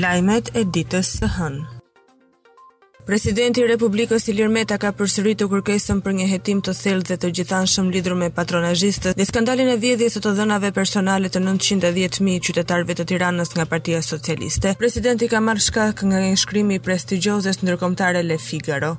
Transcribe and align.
Lajmet 0.00 0.48
e 0.56 0.62
ditës 0.72 1.08
së 1.18 1.28
hënë. 1.34 1.60
Presidenti 3.08 3.60
i 3.60 3.66
Republikës 3.68 4.28
Ilir 4.32 4.48
Meta 4.54 4.76
ka 4.80 4.92
përsëritur 4.96 5.48
kërkesën 5.52 5.98
për 6.04 6.14
një 6.20 6.28
hetim 6.30 6.60
të 6.64 6.72
thellë 6.78 7.04
dhe 7.10 7.16
të 7.20 7.30
gjithanshëm 7.38 7.88
lidhur 7.92 8.14
me 8.20 8.28
patronazhistët 8.38 9.18
dhe 9.18 9.26
skandalin 9.28 9.72
e 9.72 9.74
vjedhjes 9.82 10.14
së 10.16 10.22
të 10.26 10.32
dhënave 10.38 10.70
personale 10.76 11.28
të 11.28 11.42
910.000 11.44 12.40
qytetarëve 12.48 12.96
të 13.00 13.06
Tiranës 13.12 13.50
nga 13.56 13.66
Partia 13.74 13.98
Socialiste. 14.06 14.72
Presidenti 14.80 15.28
ka 15.34 15.42
marrë 15.50 15.64
shkak 15.66 16.04
nga 16.08 16.22
një 16.24 16.32
shkrim 16.46 16.70
i 16.70 16.78
prestigjiozës 16.88 17.60
ndërkombëtare 17.66 18.22
Le 18.30 18.38
Figaro. 18.46 18.94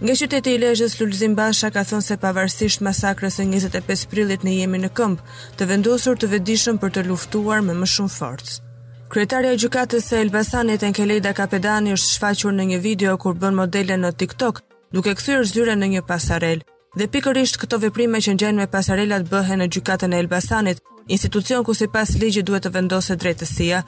Nga 0.00 0.14
qyteti 0.22 0.54
i 0.56 0.62
Lezhës 0.64 0.94
Lulzim 1.02 1.34
Basha 1.40 1.68
ka 1.74 1.82
thënë 1.84 2.06
se 2.08 2.16
pavarësisht 2.22 2.86
masakrës 2.88 3.42
së 3.42 3.50
25 3.52 4.06
prillit 4.14 4.46
në 4.48 4.56
jemi 4.62 4.80
në 4.86 4.94
këmp, 5.00 5.20
të 5.58 5.68
vendosur 5.74 6.16
të 6.16 6.32
vëdijshëm 6.36 6.80
për 6.86 6.96
të 6.96 7.06
luftuar 7.12 7.60
me 7.68 7.76
më 7.82 7.90
shumë 7.98 8.14
forcë. 8.20 8.64
Kryetaria 9.08 9.54
e 9.54 9.56
gjykatës 9.56 10.04
së 10.10 10.18
Elbasanit 10.22 10.82
Enkelida 10.84 11.30
Kapedani 11.32 11.94
është 11.94 12.10
shfaqur 12.14 12.52
në 12.58 12.64
një 12.70 12.78
video 12.84 13.14
kur 13.20 13.36
bën 13.40 13.54
modele 13.56 13.94
në 13.96 14.08
TikTok, 14.20 14.58
duke 14.92 15.14
kthyer 15.16 15.46
zyrën 15.48 15.80
në 15.80 15.86
një 15.94 16.00
pasarel. 16.08 16.58
Dhe 16.96 17.06
pikërisht 17.14 17.56
këto 17.62 17.78
veprime 17.86 18.18
që 18.24 18.34
ngjajnë 18.36 18.60
me 18.60 18.66
pasarelat 18.74 19.24
bëhen 19.30 19.62
në 19.64 19.68
gjykatën 19.72 20.12
e 20.12 20.18
Elbasanit, 20.26 20.82
institucion 21.16 21.64
ku 21.64 21.72
sipas 21.78 22.12
ligjit 22.20 22.44
duhet 22.50 22.66
të 22.68 22.72
vendoset 22.76 23.22
drejtësia. 23.22 23.78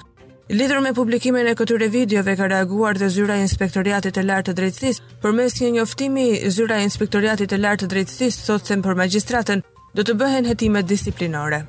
Lidhur 0.56 0.80
me 0.88 0.94
publikimin 0.96 1.50
e 1.50 1.52
këtyre 1.60 1.88
videove 1.92 2.36
ka 2.40 2.48
reaguar 2.52 2.96
dhe 3.02 3.08
zyra 3.18 3.36
e 3.40 3.42
inspektoriatit 3.44 4.16
të 4.16 4.24
lartë 4.30 4.50
të 4.50 4.54
drejtësisë 4.62 5.18
përmes 5.22 5.58
një 5.60 5.70
njoftimi 5.76 6.24
zyra 6.56 6.80
e 6.80 6.88
inspektoriatit 6.88 7.52
të 7.52 7.60
lartë 7.66 7.84
të 7.86 7.90
drejtësisë 7.92 8.48
thotë 8.48 8.72
se 8.72 8.80
për 8.88 8.98
magjistratën 9.04 9.64
do 9.98 10.06
të 10.08 10.16
bëhen 10.24 10.48
hetime 10.54 10.82
disiplinore. 10.94 11.60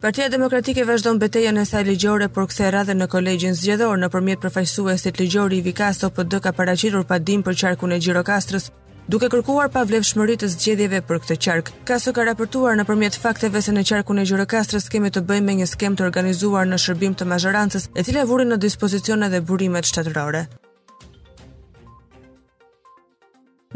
Partia 0.00 0.28
Demokratike 0.30 0.84
vazhdon 0.86 1.16
betejën 1.18 1.56
e 1.58 1.62
saj 1.66 1.82
ligjore 1.88 2.28
për 2.34 2.44
kthe 2.52 2.66
radhën 2.70 3.00
në 3.02 3.06
kolegjin 3.14 3.56
zgjedhor 3.58 3.98
në 3.98 4.08
përmjet 4.14 4.44
ligjor 4.46 5.16
ligjori 5.18 5.58
i 5.58 5.64
Vikas 5.66 6.04
OPD 6.06 6.36
ka 6.44 6.52
paraqitur 6.54 7.02
pa 7.04 7.18
dim 7.18 7.42
për 7.42 7.56
qarkun 7.62 7.94
e 7.96 7.98
Gjirokastrës, 8.04 8.68
duke 9.08 9.26
kërkuar 9.28 9.72
pa 9.74 9.82
të 9.84 10.46
zgjedhjeve 10.54 11.02
për 11.08 11.18
këtë 11.18 11.36
qark. 11.48 11.72
Kaso 11.84 12.12
ka 12.12 12.24
raportuar 12.30 12.76
në 12.78 12.84
përmjet 12.86 13.18
fakteve 13.22 13.62
se 13.62 13.72
në 13.74 13.82
qarkun 13.90 14.18
e 14.18 14.24
Gjirokastrës 14.30 14.86
kemi 14.88 15.10
të 15.10 15.24
bëjmë 15.28 15.46
me 15.50 15.54
një 15.54 15.66
skem 15.66 15.96
të 15.98 16.04
organizuar 16.06 16.66
në 16.70 16.78
shërbim 16.78 17.14
të 17.18 17.24
mazhorancës 17.34 17.90
e 17.98 18.04
cila 18.06 18.22
vuri 18.24 18.44
në 18.46 18.56
dispozicion 18.62 19.22
edhe 19.26 19.40
burimet 19.50 19.84
shtetërore. 19.86 20.46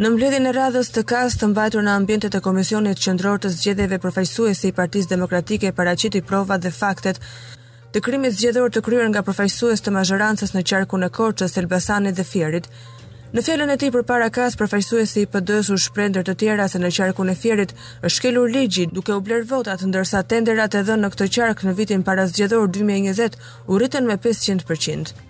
Në 0.01 0.09
mbledhjen 0.13 0.47
e 0.49 0.53
radhës 0.57 0.89
të 0.89 1.03
kas 1.11 1.35
të 1.37 1.51
mbajtur 1.53 1.83
në 1.85 1.91
ambientet 2.01 2.33
të 2.33 2.39
Komisionit 2.47 3.01
Qendror 3.05 3.41
të 3.45 3.51
Zgjedhjeve 3.53 3.99
përfaqësuesi 4.01 4.71
i 4.71 4.75
Partisë 4.79 5.09
Demokratike 5.11 5.73
paraqiti 5.77 6.23
provat 6.29 6.63
dhe 6.65 6.71
faktet 6.73 7.19
të 7.93 8.01
krimit 8.07 8.33
zgjedhor 8.39 8.71
të 8.73 8.83
kryer 8.87 9.11
nga 9.13 9.21
përfaqësues 9.27 9.85
të 9.85 9.93
mazhorancës 9.93 10.55
në 10.57 10.63
qarkun 10.71 11.05
e 11.05 11.11
Korçës, 11.19 11.59
Elbasanit 11.61 12.17
dhe 12.17 12.25
Fierit. 12.25 12.69
Në 13.37 13.45
fjalën 13.45 13.73
e 13.75 13.77
tij 13.85 13.93
përpara 13.99 14.31
kas 14.37 14.57
përfaqësuesi 14.61 15.25
i 15.27 15.31
PD-s 15.35 15.69
u 15.69 15.77
shprendër 15.77 16.25
të 16.31 16.37
tjera 16.41 16.69
se 16.73 16.81
në 16.81 16.89
qarkun 16.97 17.35
e 17.35 17.35
Fierit 17.43 17.75
është 18.01 18.15
shkelur 18.17 18.49
ligji 18.55 18.87
duke 18.97 19.13
u 19.13 19.21
bler 19.27 19.45
votat, 19.53 19.85
ndërsa 19.91 20.25
tenderat 20.33 20.79
e 20.81 20.83
dhënë 20.89 21.05
në 21.05 21.13
këtë 21.15 21.29
qark 21.37 21.67
në 21.69 21.77
vitin 21.83 22.01
para 22.09 22.25
zgjedhor 22.33 22.73
2020 22.79 23.37
u 23.69 23.83
rritën 23.85 24.09
me 24.09 24.17
500%. 24.29 25.29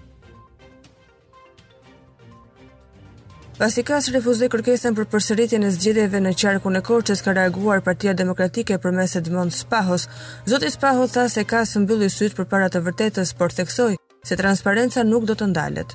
i 3.62 3.82
kasë 3.86 4.10
refuzoi 4.16 4.46
kërkesën 4.50 4.90
për 4.96 5.04
përsëritjen 5.12 5.62
e 5.62 5.70
zgjedhjeve 5.70 6.18
në 6.24 6.30
qarkun 6.34 6.74
e 6.74 6.80
Korçës, 6.82 7.20
ka 7.22 7.30
reaguar 7.36 7.80
Partia 7.80 8.10
Demokratike 8.12 8.78
përmes 8.82 9.14
Edmond 9.16 9.52
Spahos. 9.54 10.08
Zoti 10.46 10.68
Spahos 10.70 11.12
tha 11.14 11.28
se 11.30 11.44
ka 11.44 11.62
mbylli 11.78 12.08
syt 12.10 12.34
përpara 12.36 12.68
të 12.68 12.82
vërtetës, 12.82 13.34
por 13.38 13.52
theksoi 13.54 13.94
se 14.24 14.36
transparenca 14.36 15.04
nuk 15.04 15.24
do 15.24 15.34
të 15.34 15.46
ndalet. 15.50 15.94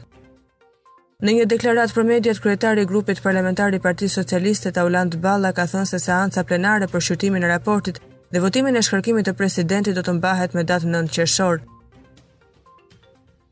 Në 1.23 1.31
një 1.33 1.45
deklaratë 1.49 1.93
për 1.93 2.03
mediat, 2.07 2.39
kryetari 2.39 2.81
i 2.83 2.85
grupit 2.87 3.21
parlamentar 3.23 3.73
i 3.75 3.83
Partisë 3.83 4.15
Socialiste 4.23 4.71
Tauland 4.71 5.19
Balla 5.19 5.51
ka 5.51 5.67
thënë 5.67 5.89
se 5.91 5.99
seanca 5.99 6.43
plenare 6.47 6.87
për 6.87 7.03
shqytimin 7.03 7.43
e 7.43 7.51
raportit 7.51 7.99
dhe 8.31 8.39
votimin 8.39 8.77
e 8.77 8.81
shkarkimit 8.81 9.27
të 9.27 9.33
presidentit 9.33 9.95
do 9.97 10.05
të 10.07 10.15
mbahet 10.21 10.53
me 10.55 10.63
datë 10.63 10.87
9 10.93 11.09
qershor. 11.17 11.59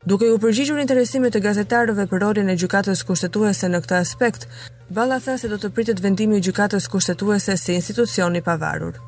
Duke 0.06 0.26
u 0.32 0.36
përgjigjur 0.42 0.76
interesimit 0.78 1.32
të 1.34 1.40
gazetarëve 1.44 2.04
për 2.12 2.20
rolin 2.24 2.52
e 2.52 2.54
gjykatës 2.62 3.02
kushtetuese 3.08 3.66
në 3.72 3.80
këtë 3.86 3.96
aspekt, 3.98 4.46
Balla 4.94 5.18
tha 5.24 5.34
se 5.42 5.50
do 5.50 5.58
të 5.58 5.72
pritet 5.78 6.02
vendimi 6.04 6.38
i 6.38 6.44
gjykatës 6.48 6.86
kushtetuese 6.92 7.58
si 7.64 7.74
institucioni 7.80 8.38
i 8.38 8.46
pavarur. 8.48 9.00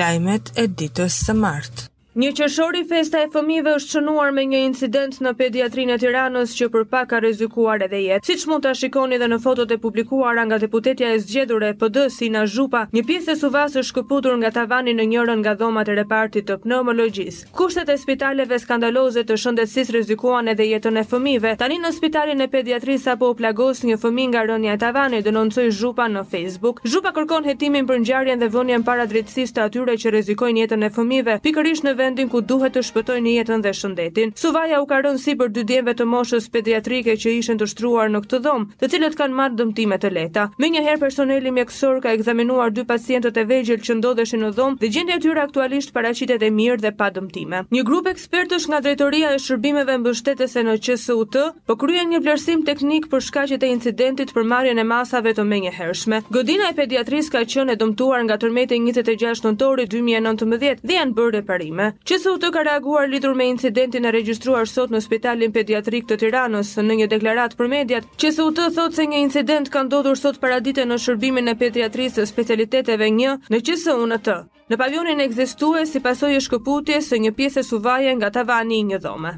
lajmet 0.00 0.52
e 0.62 0.68
ditës 0.82 1.20
së 1.28 1.36
martë 1.44 1.81
Një 2.12 2.28
qëshori 2.36 2.82
festa 2.84 3.22
e 3.24 3.28
fëmive 3.32 3.70
është 3.72 3.92
qënuar 3.94 4.34
me 4.36 4.42
një 4.44 4.58
incident 4.68 5.14
në 5.24 5.30
pediatrinë 5.38 5.94
e 5.94 6.00
tiranës 6.02 6.50
që 6.58 6.66
për 6.74 6.82
pak 6.92 7.06
ka 7.08 7.20
rezikuar 7.24 7.80
edhe 7.86 8.02
jetë. 8.02 8.26
Si 8.28 8.34
që 8.42 8.50
mund 8.50 8.66
të 8.66 8.72
shikoni 8.76 9.16
dhe 9.16 9.28
në 9.32 9.38
fotot 9.40 9.70
e 9.72 9.78
publikuar 9.80 10.36
nga 10.44 10.58
deputetja 10.60 11.08
e 11.14 11.22
zgjedure, 11.24 11.70
PD 11.80 12.02
si 12.12 12.28
në 12.34 12.42
zhupa, 12.52 12.82
një 12.92 13.02
pjesë 13.08 13.32
e 13.32 13.36
suvasë 13.40 13.80
është 13.80 13.96
këputur 13.96 14.36
nga 14.42 14.50
tavani 14.52 14.92
në 14.98 15.06
njërën 15.08 15.40
nga 15.40 15.54
dhomat 15.62 15.88
e 15.88 15.94
repartit 16.02 16.48
të 16.50 16.58
pneumologjis. 16.66 17.38
Kushtet 17.56 17.88
e 17.88 17.96
spitaleve 18.02 18.60
skandaloze 18.60 19.24
të 19.24 19.32
shëndetsis 19.40 19.94
rezikuan 19.96 20.52
edhe 20.52 20.68
jetën 20.68 21.00
e 21.00 21.06
fëmive, 21.08 21.54
tani 21.64 21.80
në 21.80 21.94
spitalin 21.96 22.44
e 22.44 22.50
pediatris 22.52 23.08
apo 23.14 23.32
plagos 23.40 23.80
një 23.88 23.96
fëmi 24.04 24.28
nga 24.34 24.44
rënja 24.52 24.76
e 24.76 24.82
tavani 24.84 25.22
dënoncoj 25.24 25.70
zhupa 25.80 26.10
në 26.12 26.26
Facebook. 26.28 26.84
Zhupa 26.84 27.16
kërkon 27.16 27.48
hetimin 27.48 27.88
për 27.88 28.04
dhe 28.04 28.78
para 28.84 29.08
të 29.08 29.64
atyre 29.64 29.96
që 29.96 30.16
jetën 30.28 30.64
e 30.68 30.76
në 30.76 32.01
vendin 32.02 32.30
ku 32.32 32.42
duhet 32.42 32.74
të 32.76 32.82
shpëtojnë 32.88 33.32
jetën 33.36 33.62
dhe 33.62 33.70
shëndetin. 33.78 34.32
Suvaja 34.40 34.80
u 34.82 34.86
ka 34.90 34.98
rënë 35.04 35.20
si 35.22 35.34
për 35.38 35.52
dy 35.54 35.62
djemve 35.70 35.92
të 35.98 36.06
moshës 36.12 36.48
pediatrike 36.54 37.14
që 37.22 37.34
ishen 37.38 37.60
të 37.60 37.68
shtruar 37.72 38.10
në 38.12 38.20
këtë 38.24 38.40
dhomë, 38.46 38.66
të 38.80 38.88
cilët 38.94 39.16
kanë 39.18 39.36
marrë 39.38 39.58
dëmtime 39.60 39.98
të 40.02 40.10
leta. 40.16 40.48
Më 40.60 40.70
njëherë 40.74 41.02
personeli 41.04 41.52
mjekësor 41.54 42.00
ka 42.04 42.14
ekzaminuar 42.18 42.72
dy 42.74 42.84
pacientët 42.90 43.38
e 43.38 43.44
vegjël 43.52 43.82
që 43.86 43.98
ndodheshin 44.00 44.42
në 44.46 44.50
dhomë 44.58 44.78
dhe 44.82 44.90
gjendja 44.96 45.18
e 45.18 45.22
tyre 45.26 45.44
aktualisht 45.44 45.94
paraqitet 45.96 46.42
e 46.42 46.50
mirë 46.58 46.82
dhe 46.84 46.92
pa 46.98 47.10
dëmtime. 47.14 47.62
Një 47.74 47.84
grup 47.88 48.10
ekspertësh 48.10 48.66
nga 48.72 48.82
Drejtoria 48.86 49.30
e 49.36 49.40
Shërbimeve 49.44 49.96
Mbështetëse 50.02 50.66
në 50.66 50.76
QSUT 50.84 51.38
po 51.68 51.78
kryen 51.78 52.10
një 52.10 52.22
vlerësim 52.24 52.64
teknik 52.68 53.06
për 53.12 53.22
shkaqet 53.28 53.62
e 53.66 53.72
incidentit 53.76 54.34
për 54.36 54.48
marrjen 54.54 54.82
e 54.82 54.88
masave 54.94 55.36
të 55.38 55.46
menjëhershme. 55.54 56.22
Godina 56.34 56.72
e 56.72 56.76
pediatrisë 56.82 57.36
ka 57.36 57.46
qenë 57.54 57.76
e 57.76 57.80
dëmtuar 57.84 58.26
nga 58.26 58.40
tërmeti 58.42 58.82
26 58.92 59.46
nëntori 59.46 59.86
2019 59.96 60.82
dhe 60.88 60.98
janë 60.98 61.12
bërë 61.18 61.34
reparime 61.40 61.91
që 62.06 62.16
të 62.42 62.50
ka 62.52 62.62
reaguar 62.64 63.08
lidur 63.08 63.34
me 63.34 63.46
incidentin 63.48 64.04
e 64.06 64.10
registruar 64.12 64.66
sot 64.68 64.90
në 64.90 65.00
spitalin 65.04 65.52
pediatrik 65.52 66.06
të 66.08 66.16
Tiranës 66.22 66.74
në 66.78 66.96
një 67.02 67.08
deklarat 67.12 67.56
për 67.56 67.68
mediat, 67.68 68.04
që 68.18 68.32
thu 68.36 68.46
të 68.56 68.70
thot 68.76 68.94
se 68.94 69.06
një 69.06 69.18
incident 69.20 69.70
ka 69.70 69.82
ndodhur 69.84 70.16
sot 70.16 70.40
paradite 70.40 70.84
në 70.84 70.98
shërbimin 70.98 71.48
e 71.48 71.54
pediatrisë 71.58 72.20
të 72.22 72.26
specialiteteve 72.32 73.10
një 73.10 73.36
në 73.50 73.58
që 73.60 73.76
të. 74.22 74.36
Në 74.70 74.76
pavionin 74.80 75.20
e 75.20 75.26
gzistu 75.28 75.74
e 75.76 75.84
si 75.86 76.00
pasoj 76.00 76.34
e 76.36 76.40
shkëputje 76.40 77.00
së 77.04 77.16
një 77.22 77.32
pjese 77.36 77.62
suvaje 77.62 78.14
nga 78.16 78.30
tavani 78.30 78.78
i 78.78 78.84
një 78.92 78.98
dhome. 79.04 79.36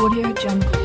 Audio 0.00 0.30
Jungle 0.42 0.79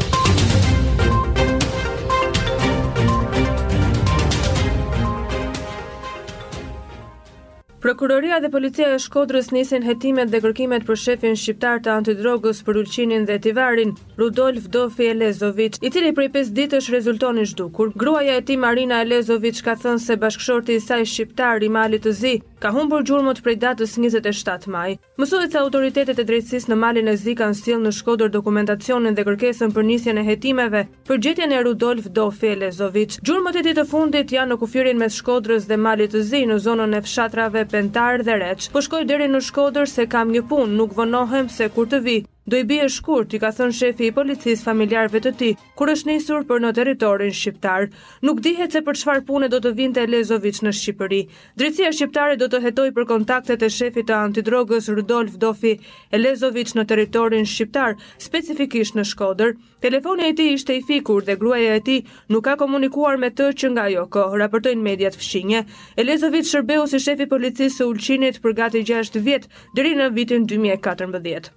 Prokuroria 7.86 8.40
dhe 8.42 8.50
policia 8.50 8.86
e 8.96 9.02
Shkodrës 9.04 9.52
nisin 9.54 9.84
hetimet 9.86 10.32
dhe 10.34 10.40
kërkimet 10.42 10.88
për 10.88 10.98
shefin 11.02 11.36
shqiptar 11.38 11.82
të 11.86 11.92
antidrogës 12.00 12.64
për 12.66 12.80
Ulqinin 12.82 13.28
dhe 13.28 13.36
Tivarin, 13.44 13.92
Rudolf 14.18 14.66
Dofi 14.74 15.12
Elezovic, 15.12 15.78
i 15.86 15.92
cili 15.94 16.10
prej 16.18 16.26
5 16.40 16.50
ditësh 16.58 16.88
rezulton 16.96 17.38
i 17.38 17.46
zhdukur. 17.52 17.92
Gruaja 18.02 18.40
e 18.40 18.46
tij 18.48 18.58
Marina 18.64 19.04
Elezovic 19.06 19.62
ka 19.68 19.78
thënë 19.84 20.02
se 20.08 20.18
bashkëshorti 20.26 20.80
i 20.80 20.84
saj 20.88 21.06
shqiptar 21.14 21.62
i 21.62 21.70
Malit 21.78 22.08
të 22.08 22.16
Zi 22.24 22.34
ka 22.66 22.72
humbur 22.74 23.04
gjurmët 23.08 23.40
prej 23.46 23.54
datës 23.62 23.92
27 24.00 24.64
maj. 24.76 24.96
Mësohet 25.22 25.54
se 25.54 25.60
autoritetet 25.60 26.18
e 26.18 26.26
drejtësisë 26.30 26.72
në 26.72 26.78
Malin 26.84 27.12
e 27.12 27.14
Zi 27.24 27.36
kanë 27.38 27.58
sjellë 27.60 27.84
në 27.86 27.92
Shkodër 28.00 28.32
dokumentacionin 28.36 29.14
dhe 29.18 29.26
kërkesën 29.28 29.76
për 29.76 29.86
nisjen 29.90 30.18
e 30.22 30.26
hetimeve 30.30 30.82
për 31.10 31.22
gjetjen 31.28 31.54
e 31.54 31.62
Rudolf 31.68 32.10
Do 32.18 32.26
Felezovic. 32.40 33.20
Gjurmët 33.28 33.60
e 33.62 33.66
ditë 33.68 33.84
të 33.84 33.88
fundit 33.92 34.34
janë 34.38 34.56
në 34.56 34.60
kufirin 34.64 35.02
mes 35.04 35.20
Shkodrës 35.22 35.70
dhe 35.70 35.78
Malit 35.86 36.16
të 36.18 36.24
Zi 36.32 36.42
në 36.50 36.58
zonën 36.66 36.98
e 36.98 37.06
fshatrave 37.06 37.68
Pentar 37.76 38.24
dhe 38.28 38.40
Reç. 38.46 38.72
Po 38.74 38.82
shkoj 38.88 39.06
deri 39.14 39.30
në 39.36 39.46
Shkodër 39.52 39.94
se 39.98 40.10
kam 40.16 40.34
një 40.34 40.48
punë, 40.50 40.74
nuk 40.82 40.98
vonohem 40.98 41.54
se 41.60 41.70
kur 41.76 41.92
të 41.94 42.02
vi, 42.08 42.20
Do 42.48 42.58
i 42.62 42.64
bie 42.70 42.84
shkurt, 42.94 43.32
i 43.34 43.40
ka 43.42 43.50
thënë 43.60 43.74
shefi 43.76 44.04
i 44.08 44.12
policisë 44.16 44.62
familjarëve 44.66 45.18
të 45.26 45.30
tij, 45.38 45.54
kur 45.80 45.90
është 45.94 46.10
nisur 46.10 46.44
për 46.52 46.60
në 46.66 46.70
territorin 46.78 47.32
shqiptar. 47.40 47.88
Nuk 48.30 48.44
dihet 48.46 48.76
se 48.76 48.82
për 48.90 49.00
çfarë 49.02 49.24
pune 49.30 49.50
do 49.54 49.58
të 49.64 49.72
vinte 49.80 50.04
Lezovic 50.12 50.60
në 50.68 50.74
Shqipëri. 50.80 51.22
Drejtësia 51.62 51.90
shqiptare 52.00 52.36
do 52.38 52.46
të 52.52 52.60
hetojë 52.68 52.94
për 53.00 53.08
kontaktet 53.14 53.66
e 53.66 53.72
shefit 53.78 54.06
të 54.12 54.18
antidrogës 54.28 54.92
Rudolf 55.00 55.40
Dofi 55.46 55.74
e 55.82 56.22
Lezovic 56.22 56.76
në 56.78 56.86
territorin 56.94 57.50
shqiptar, 57.56 57.98
specifikisht 58.28 59.00
në 59.02 59.08
Shkodër. 59.16 59.56
Telefoni 59.88 60.30
i 60.30 60.38
tij 60.44 60.54
ishte 60.60 60.78
i 60.82 60.86
fikur 60.92 61.26
dhe 61.32 61.40
gruaja 61.42 61.74
e 61.82 61.84
tij 61.90 62.00
nuk 62.30 62.46
ka 62.52 62.56
komunikuar 62.62 63.18
me 63.26 63.34
të 63.34 63.50
që 63.64 63.74
nga 63.74 63.90
ajo 63.90 64.06
kohë, 64.20 64.38
raportojnë 64.46 64.86
mediat 64.92 65.18
fshinje. 65.24 65.66
Elezovic 66.06 66.46
shërbeu 66.54 66.86
si 66.94 67.02
shefi 67.10 67.30
policisë 67.36 67.80
së 67.82 67.90
Ulqinit 67.92 68.40
për 68.46 68.60
gati 68.66 68.86
6 68.96 69.22
vjet 69.30 69.50
deri 69.82 69.98
në 70.04 70.14
vitin 70.22 70.52
2014. 70.56 71.54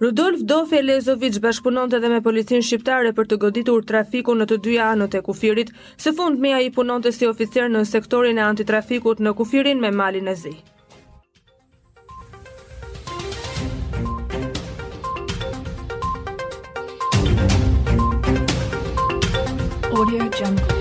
Rudolf 0.00 0.40
Dofi 0.48 0.78
bashkëpunon 1.44 1.90
të 1.92 1.96
edhe 2.00 2.08
me 2.08 2.20
policinë 2.24 2.64
shqiptare 2.64 3.10
për 3.18 3.26
të 3.28 3.36
goditur 3.42 3.84
trafiku 3.90 4.32
në 4.38 4.46
të 4.48 4.56
dyja 4.64 4.86
anët 4.94 5.16
e 5.18 5.22
kufirit, 5.26 5.72
së 6.00 6.14
fund 6.16 6.40
me 6.44 6.54
a 6.56 6.60
i 6.64 6.70
punonte 6.72 7.12
si 7.12 7.26
oficer 7.28 7.68
në 7.68 7.84
sektorin 7.90 8.38
e 8.40 8.46
antitrafikut 8.46 9.20
në 9.20 9.34
kufirin 9.36 9.78
me 9.84 9.90
malin 9.90 10.28
e 10.28 10.34
zi. 10.34 10.56
Audio 19.92 20.30
Jungle. 20.40 20.79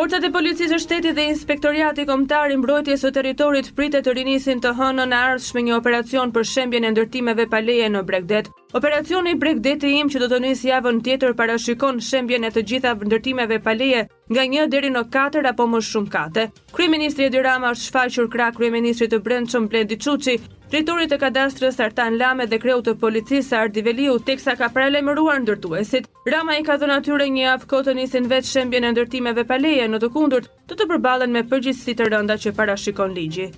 Forcat 0.00 0.24
e 0.24 0.30
policisë 0.32 0.70
së 0.70 0.76
shtetit 0.80 1.16
dhe 1.18 1.24
inspektoriati 1.28 2.06
kombëtar 2.08 2.48
i 2.48 2.54
mbrojtjes 2.56 3.02
së 3.04 3.08
territorit 3.12 3.66
pritet 3.76 4.06
të 4.06 4.14
rinisin 4.16 4.60
të 4.64 4.70
hënën 4.78 5.10
në 5.12 5.16
ardhshme 5.32 5.60
një 5.66 5.74
operacion 5.76 6.30
për 6.32 6.46
shembjen 6.50 6.86
e 6.88 6.92
ndërtimeve 6.94 7.44
pa 7.52 7.58
leje 7.60 7.90
në 7.92 8.00
Bregdet. 8.08 8.48
Operacioni 8.80 9.34
Bregdeti 9.42 9.90
im 9.98 10.08
që 10.14 10.22
do 10.22 10.28
të 10.32 10.38
nisë 10.46 10.70
javën 10.70 11.02
tjetër 11.04 11.34
parashikon 11.42 12.00
shembjen 12.08 12.48
e 12.48 12.52
të 12.54 12.62
gjitha 12.72 12.94
ndërtimeve 13.10 13.58
pa 13.66 13.74
leje 13.76 14.06
nga 14.32 14.46
1 14.48 14.70
deri 14.72 14.88
në 14.96 15.02
4 15.18 15.42
apo 15.52 15.66
më 15.74 15.82
shumë 15.90 16.14
kate. 16.16 16.46
Kryeministri 16.72 17.28
Edi 17.28 17.44
Rama 17.44 17.74
është 17.76 17.90
shfaqur 17.90 18.32
krah 18.32 18.56
kryeministrit 18.56 19.12
të 19.12 19.20
Brendshëm 19.28 19.68
Blendi 19.72 20.00
Çuçi 20.00 20.38
Drejtori 20.70 21.08
e 21.10 21.16
kadastrës 21.18 21.80
Artan 21.82 22.14
Lame 22.14 22.44
dhe 22.46 22.58
kreu 22.62 22.78
të 22.86 22.92
policisë 23.00 23.56
Ardi 23.58 23.82
Veliu 23.82 24.12
teksa 24.26 24.52
ka 24.60 24.68
paralajmëruar 24.76 25.40
ndërtuesit. 25.42 26.04
Rama 26.30 26.54
i 26.58 26.62
ka 26.62 26.76
dhënë 26.78 26.98
atyre 27.00 27.26
një 27.26 27.42
javë 27.42 27.68
kohë 27.72 27.86
të 28.06 28.22
vetë 28.34 28.50
shembjen 28.52 28.86
e 28.86 28.92
ndërtimeve 28.94 29.44
pa 29.50 29.58
leje 29.58 29.88
në 29.90 29.98
të 30.04 30.12
kundërt, 30.14 30.46
të 30.70 30.78
të 30.78 30.86
përballen 30.92 31.34
me 31.34 31.42
përgjegjësitë 31.50 31.98
të 32.04 32.06
rënda 32.14 32.38
që 32.38 32.54
parashikon 32.54 33.16
ligji. 33.18 33.48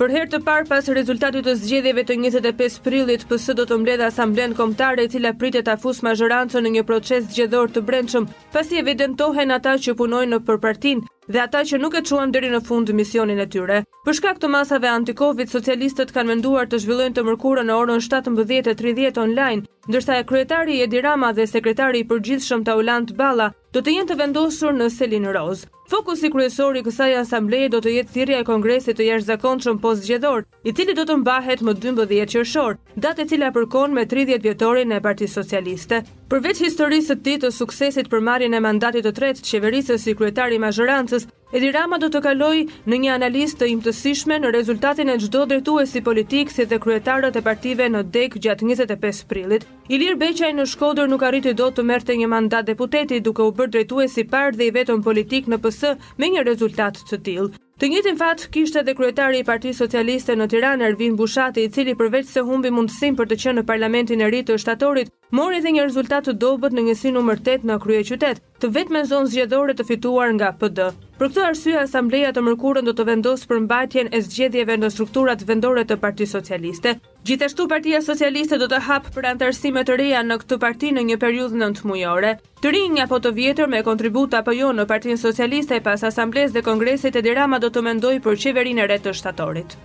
Për 0.00 0.10
herë 0.14 0.30
të 0.32 0.38
parë 0.46 0.66
pas 0.72 0.88
rezultatit 0.88 1.44
të 1.46 1.54
zgjedhjeve 1.60 2.06
të 2.08 2.16
25 2.24 2.80
prillit, 2.82 3.26
PS 3.28 3.52
do 3.54 3.68
të 3.68 3.78
mbledh 3.82 4.06
asamblen 4.08 4.56
kombëtare 4.58 5.04
e 5.04 5.10
cila 5.12 5.36
pritet 5.38 5.68
ta 5.68 5.76
fusë 5.78 6.08
mazhorancën 6.08 6.64
në 6.64 6.72
një 6.78 6.86
proces 6.88 7.28
zgjedor 7.34 7.68
të 7.70 7.84
brendshëm, 7.86 8.26
pasi 8.56 8.80
evidentohen 8.80 9.52
ata 9.60 9.76
që 9.76 9.94
punojnë 10.00 10.34
në 10.34 10.40
përpartinë 10.48 11.06
dhe 11.32 11.40
ata 11.40 11.62
që 11.68 11.78
nuk 11.80 11.94
e 11.96 12.02
quan 12.08 12.32
deri 12.34 12.50
në 12.52 12.58
fund 12.68 12.90
misionin 12.92 13.40
e 13.40 13.46
tyre. 13.54 13.78
Për 14.04 14.16
shkak 14.18 14.40
të 14.42 14.48
masave 14.52 14.88
anti-Covid, 14.90 15.48
socialistët 15.48 16.10
kanë 16.12 16.28
menduar 16.34 16.68
të 16.68 16.82
zhvillojnë 16.84 17.16
të 17.16 17.24
mërkurën 17.28 17.68
në 17.70 17.76
orën 17.80 18.02
17:30 18.06 19.16
online, 19.24 19.64
ndërsa 19.88 20.18
e 20.20 20.26
kryetari 20.28 20.80
Edi 20.84 21.00
Rama 21.06 21.30
dhe 21.32 21.46
sekretari 21.48 22.02
i 22.02 22.08
përgjithshëm 22.10 22.64
Taulant 22.68 23.14
Balla 23.16 23.48
do 23.72 23.80
të 23.80 23.94
jenë 23.96 24.10
të 24.10 24.18
vendosur 24.20 24.74
në 24.76 24.90
Selin 24.92 25.28
Roz. 25.36 25.64
Fokusi 25.92 26.28
kryesor 26.32 26.76
i 26.76 26.84
kësaj 26.86 27.10
asambleje 27.22 27.68
do 27.74 27.80
të 27.84 27.94
jetë 27.96 28.12
thirrja 28.14 28.38
e 28.42 28.46
Kongresit 28.48 28.98
të 28.98 29.08
jashtëzakonshëm 29.08 29.80
postzgjedhor, 29.82 30.44
i 30.68 30.72
cili 30.72 30.94
do 30.96 31.04
të 31.08 31.16
mbahet 31.22 31.60
më 31.66 31.74
12 31.80 32.26
qershor, 32.34 32.76
datë 32.96 33.24
e 33.24 33.28
cila 33.32 33.52
përkon 33.56 33.94
me 33.96 34.04
30 34.14 34.42
vjetorin 34.46 34.92
e 34.92 35.00
Partisë 35.04 35.40
Socialiste. 35.42 36.04
Përveç 36.32 36.62
historisë 36.64 37.12
të 37.18 37.24
ti 37.26 37.32
të 37.42 37.48
suksesit 37.52 38.06
për 38.08 38.22
marjen 38.24 38.54
e 38.56 38.60
mandatit 38.64 39.04
të 39.04 39.10
të 39.18 39.32
qeverisës 39.44 40.04
si 40.06 40.14
kryetari 40.16 40.56
mazhërancës, 40.64 41.26
Edi 41.52 41.68
Rama 41.76 41.98
do 42.00 42.08
të 42.08 42.22
kaloi 42.24 42.62
në 42.88 42.98
një 43.02 43.10
analist 43.18 43.58
të 43.60 43.66
imtësishme 43.72 44.38
në 44.40 44.52
rezultatin 44.56 45.10
e 45.12 45.16
gjdo 45.20 45.42
drejtues 45.50 45.92
si 45.92 46.00
politik 46.06 46.48
si 46.50 46.64
dhe 46.70 46.78
kryetarët 46.80 47.36
e 47.36 47.42
partive 47.50 47.88
në 47.92 48.00
dek 48.16 48.38
gjatë 48.46 48.68
25 48.72 49.20
prilit. 49.34 49.66
Ilir 49.92 50.16
Beqaj 50.24 50.54
në 50.56 50.64
shkodër 50.72 51.12
nuk 51.12 51.26
arriti 51.28 51.52
do 51.52 51.66
të 51.68 51.84
merte 51.92 52.16
një 52.22 52.30
mandat 52.34 52.70
deputeti 52.72 53.20
duke 53.28 53.44
u 53.44 53.52
bërë 53.60 53.74
drejtues 53.76 54.14
si 54.16 54.24
parë 54.32 54.56
dhe 54.56 54.70
i 54.70 54.74
vetëm 54.80 55.04
politik 55.04 55.52
në 55.52 55.60
pësë 55.68 55.92
me 56.22 56.32
një 56.32 56.46
rezultat 56.48 57.04
të 57.10 57.20
tilë. 57.28 57.52
Të 57.80 57.88
njëtin 57.88 58.16
fat, 58.20 58.42
kishtë 58.54 58.82
edhe 58.82 58.92
kryetari 58.98 59.38
i 59.40 59.44
Parti 59.48 59.70
Socialiste 59.76 60.34
në 60.36 60.46
Tiran, 60.52 60.82
Ervin 60.88 61.14
Bushati, 61.16 61.64
i 61.64 61.70
cili 61.72 61.94
përveç 61.98 62.26
se 62.28 62.42
humbi 62.44 62.70
mundësim 62.78 63.16
për 63.20 63.30
të 63.30 63.38
qenë 63.44 63.56
në 63.60 63.64
parlamentin 63.70 64.20
e 64.22 64.28
rritë 64.28 64.50
të 64.52 64.58
shtatorit, 64.64 65.10
mori 65.40 65.60
dhe 65.64 65.72
një 65.78 65.86
rezultat 65.88 66.28
të 66.28 66.36
dobet 66.44 66.76
në 66.76 66.84
njësi 66.90 67.14
nëmër 67.16 67.40
8 67.54 67.64
në 67.72 67.78
krye 67.86 68.04
qytet, 68.10 68.42
të 68.60 68.70
vetë 68.76 68.92
me 68.98 69.04
zonë 69.14 69.32
zgjedhore 69.34 69.76
të 69.80 69.88
fituar 69.90 70.34
nga 70.36 70.52
PD. 70.62 70.90
Për 71.18 71.32
këtë 71.32 71.44
arsye 71.48 71.78
Asambleja 71.86 72.34
të 72.36 72.44
Mërkurën 72.50 72.88
do 72.88 72.92
të 73.00 73.08
vendosë 73.10 73.48
për 73.48 74.12
e 74.12 74.22
zgjedhjeve 74.28 74.76
në 74.84 74.92
strukturat 74.96 75.48
vendore 75.52 75.84
të 75.84 75.96
Parti 76.04 76.26
Socialiste, 76.36 76.98
Gjithashtu 77.22 77.68
Partia 77.70 78.00
Socialiste 78.02 78.56
do 78.58 78.66
të 78.66 78.80
hapë 78.82 79.12
për 79.14 79.26
antarësime 79.30 79.84
të 79.86 79.94
reja 80.00 80.22
në 80.26 80.40
këtë 80.42 80.56
parti 80.64 80.88
në 80.96 81.02
një 81.06 81.16
periudhë 81.22 81.60
në 81.60 81.68
të 81.78 81.86
mujore. 81.86 82.32
Të 82.64 82.72
rinjë 82.74 83.04
apo 83.04 83.20
të 83.22 83.30
vjetër 83.36 83.70
me 83.70 83.82
kontribut 83.86 84.34
apo 84.34 84.50
jo 84.56 84.72
në 84.74 84.88
Partinë 84.90 85.20
Socialiste 85.22 85.78
pas 85.86 86.02
Asambles 86.10 86.50
dhe 86.52 86.64
Kongresit 86.66 87.14
e 87.14 87.22
Dirama 87.22 87.62
do 87.62 87.70
të 87.70 87.84
mendoj 87.86 88.18
për 88.26 88.42
qeverin 88.42 88.82
e 88.82 88.90
retë 88.90 89.10
të 89.10 89.14
shtatorit. 89.20 89.78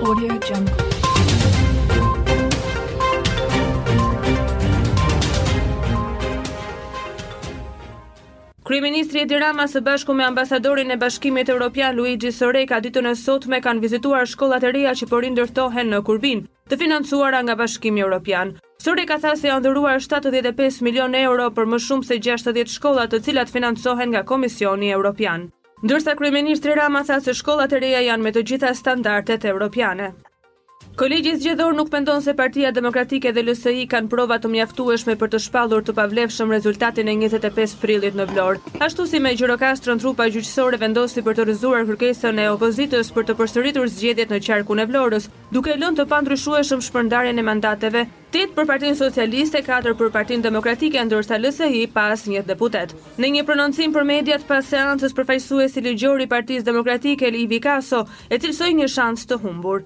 Audio 0.00 0.40
Jungle. 0.48 0.83
Kryeministri 8.64 9.20
Edi 9.20 9.36
Rama 9.40 9.66
së 9.68 9.80
bashku 9.84 10.14
me 10.16 10.24
ambasadorin 10.24 10.90
e 10.90 10.94
Bashkimit 11.00 11.48
Evropian 11.52 11.96
Luigi 11.98 12.30
Soreka 12.32 12.78
ditën 12.80 13.10
e 13.10 13.12
sotme 13.22 13.58
kanë 13.60 13.82
vizituar 13.82 14.24
shkollat 14.30 14.64
e 14.64 14.70
reja 14.72 14.94
që 15.00 15.08
po 15.10 15.20
rindërtohen 15.20 15.92
në 15.92 16.00
Kurbin, 16.08 16.40
të 16.72 16.78
financuara 16.82 17.42
nga 17.44 17.58
Bashkimi 17.60 18.00
Evropian. 18.06 18.54
Soreka 18.84 19.18
tha 19.20 19.34
se 19.36 19.50
janë 19.52 19.66
dhuruar 19.68 20.00
75 20.08 20.80
milion 20.88 21.18
euro 21.24 21.50
për 21.52 21.68
më 21.74 21.82
shumë 21.90 22.08
se 22.08 22.16
60 22.30 22.72
shkolla 22.78 23.04
të 23.12 23.20
cilat 23.28 23.52
financohen 23.58 24.16
nga 24.16 24.24
Komisioni 24.32 24.94
Evropian. 24.96 25.50
Ndërsa 25.84 26.16
kryeministri 26.16 26.72
Rama 26.80 27.04
tha 27.04 27.20
se 27.20 27.36
shkollat 27.36 27.72
e 27.76 27.84
reja 27.84 28.00
janë 28.08 28.24
me 28.24 28.32
të 28.32 28.48
gjitha 28.48 28.72
standardet 28.80 29.44
evropiane. 29.44 30.14
Kolegji 30.94 31.32
zgjedhor 31.40 31.74
nuk 31.74 31.88
mendon 31.90 32.20
se 32.22 32.32
Partia 32.38 32.68
Demokratike 32.70 33.32
dhe 33.34 33.42
LSI 33.42 33.80
kanë 33.90 34.06
prova 34.12 34.36
të 34.38 34.46
mjaftueshme 34.52 35.16
për 35.18 35.30
të 35.32 35.38
shpallur 35.42 35.82
të 35.82 35.90
pavlefshëm 35.96 36.52
rezultatin 36.54 37.08
e 37.10 37.14
25 37.18 37.72
prillit 37.82 38.14
në 38.14 38.28
Vlorë. 38.30 38.60
Ashtu 38.86 39.02
si 39.10 39.18
me 39.18 39.32
Gjirokastrën 39.34 39.98
trupa 39.98 40.28
gjyqësore 40.30 40.78
vendosi 40.78 41.24
për 41.26 41.34
të 41.34 41.46
rrëzuar 41.48 41.88
kërkesën 41.88 42.38
e 42.38 42.44
opozitës 42.52 43.10
për 43.16 43.26
të 43.26 43.36
përsëritur 43.40 43.90
zgjedhjet 43.90 44.30
në 44.30 44.38
qarkun 44.46 44.84
e 44.84 44.84
Vlorës, 44.92 45.26
duke 45.50 45.74
lënë 45.80 45.98
të 45.98 46.06
pandryshueshëm 46.14 46.86
shpërndarjen 46.86 47.42
e 47.42 47.46
mandateve, 47.50 48.04
8 48.30 48.54
për 48.60 48.70
Partinë 48.70 49.00
Socialiste, 49.02 49.64
4 49.66 49.96
për 49.98 50.14
Partinë 50.18 50.46
Demokratike, 50.46 51.02
ndërsa 51.10 51.40
LSI 51.42 51.88
pa 51.96 52.06
asnjë 52.14 52.44
deputet. 52.52 52.94
Në 53.18 53.32
një 53.38 53.44
prononcim 53.50 53.98
për 53.98 54.06
mediat 54.14 54.46
pas 54.46 54.62
seancës 54.70 55.18
përfaqësuesi 55.18 55.82
ligjor 55.90 56.22
i 56.22 56.30
Partisë 56.30 56.70
Demokratike 56.70 57.32
Elvi 57.34 57.58
Kaso, 57.66 58.06
e 58.30 58.38
cilsoi 58.38 58.70
një 58.78 58.90
shans 58.94 59.26
të 59.26 59.42
humbur. 59.42 59.82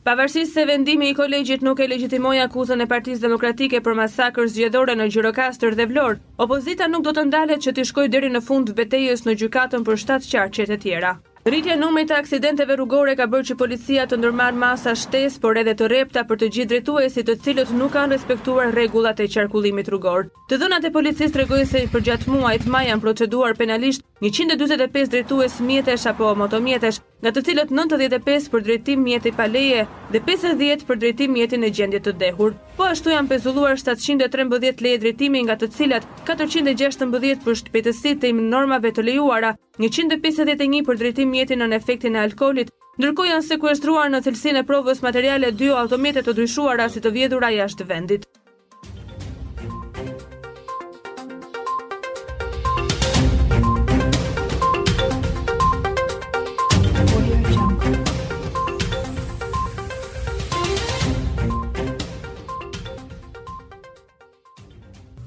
Pavarësisht 0.00 0.52
se 0.56 0.62
vendimi 0.68 1.08
i 1.10 1.14
kolegjit 1.16 1.64
nuk 1.66 1.80
e 1.84 1.88
legjitimoi 1.90 2.38
akuzën 2.44 2.80
e 2.80 2.86
Partisë 2.92 3.26
Demokratike 3.26 3.82
për 3.88 3.98
masakër 3.98 4.48
zgjedhore 4.54 4.96
në 5.00 5.10
Gjirokastër 5.12 5.76
dhe 5.82 5.88
Vlorë, 5.92 6.20
opozita 6.46 6.88
nuk 6.94 7.04
do 7.08 7.12
të 7.20 7.28
ndalet 7.32 7.68
që 7.68 7.76
të 7.80 7.86
shkojë 7.92 8.14
deri 8.16 8.32
në 8.38 8.44
fund 8.48 8.72
betejës 8.80 9.26
në 9.28 9.36
gjykatën 9.44 9.88
për 9.90 10.04
7 10.06 10.30
qarqet 10.38 10.72
e 10.72 10.80
tjera. 10.86 11.18
Rritja 11.50 11.74
numrit 11.76 12.06
të 12.06 12.14
aksidenteve 12.14 12.76
rrugore 12.78 13.16
ka 13.18 13.24
bërë 13.30 13.48
që 13.48 13.54
policia 13.58 14.04
të 14.06 14.20
ndërmarrë 14.20 14.58
masa 14.60 14.92
shtesë, 14.94 15.40
por 15.42 15.58
edhe 15.58 15.72
të 15.74 15.88
repta 15.90 16.22
për 16.28 16.38
të 16.44 16.48
gjithë 16.56 16.70
drejtuesit, 16.72 17.26
të 17.26 17.34
cilët 17.46 17.72
nuk 17.74 17.90
kanë 17.96 18.14
respektuar 18.14 18.70
rregullat 18.76 19.18
e 19.18 19.26
qarkullimit 19.34 19.90
rrugor. 19.90 20.28
Të 20.52 20.60
dhënat 20.62 20.86
e 20.86 20.92
policisë 20.94 21.34
tregojnë 21.34 21.66
se 21.70 21.82
përgjatë 21.90 22.30
muajit 22.30 22.70
maj 22.70 22.84
janë 22.92 23.02
proceduar 23.02 23.58
penalisht 23.58 24.06
145 24.22 25.10
drejtues 25.10 25.56
mjetesh 25.64 26.06
apo 26.10 26.28
motomjetesh, 26.38 27.00
nga 27.20 27.30
të 27.34 27.42
cilët 27.46 27.70
95 27.76 28.46
për 28.52 28.62
drejtim 28.66 29.02
mjeti 29.04 29.32
pa 29.36 29.46
leje 29.48 29.82
dhe 30.14 30.20
50 30.26 30.84
për 30.88 30.98
drejtim 31.02 31.32
mjeti 31.36 31.56
në 31.60 31.72
gjendje 31.76 32.00
të 32.06 32.12
dehur. 32.22 32.54
Po 32.78 32.86
ashtu 32.88 33.12
janë 33.12 33.28
pezulluar 33.34 33.76
713 33.80 34.80
leje 34.84 35.00
drejtimi 35.02 35.42
nga 35.48 35.56
të 35.60 35.68
cilat 35.76 36.06
416 36.28 37.42
për 37.44 37.58
shtëpetësi 37.60 38.14
të 38.22 38.32
normave 38.38 38.92
të 38.96 39.04
lejuara, 39.08 39.54
151 39.80 40.82
për 40.84 40.98
drejtim 41.00 41.32
mjetin 41.40 41.62
në 41.64 41.70
efektin 41.76 42.16
e 42.18 42.24
alkoholit, 42.24 42.68
ndërko 43.00 43.24
janë 43.30 43.46
sekuestruar 43.46 44.10
në 44.12 44.18
thelsin 44.26 44.60
e 44.60 44.64
provës 44.68 45.00
materiale 45.04 45.54
dy 45.56 45.70
automjetet 45.72 46.28
të 46.28 46.34
dryshuara 46.42 46.90
si 46.92 47.00
të 47.00 47.14
vjedhura 47.16 47.48
jashtë 47.56 47.88
vendit. 47.88 48.28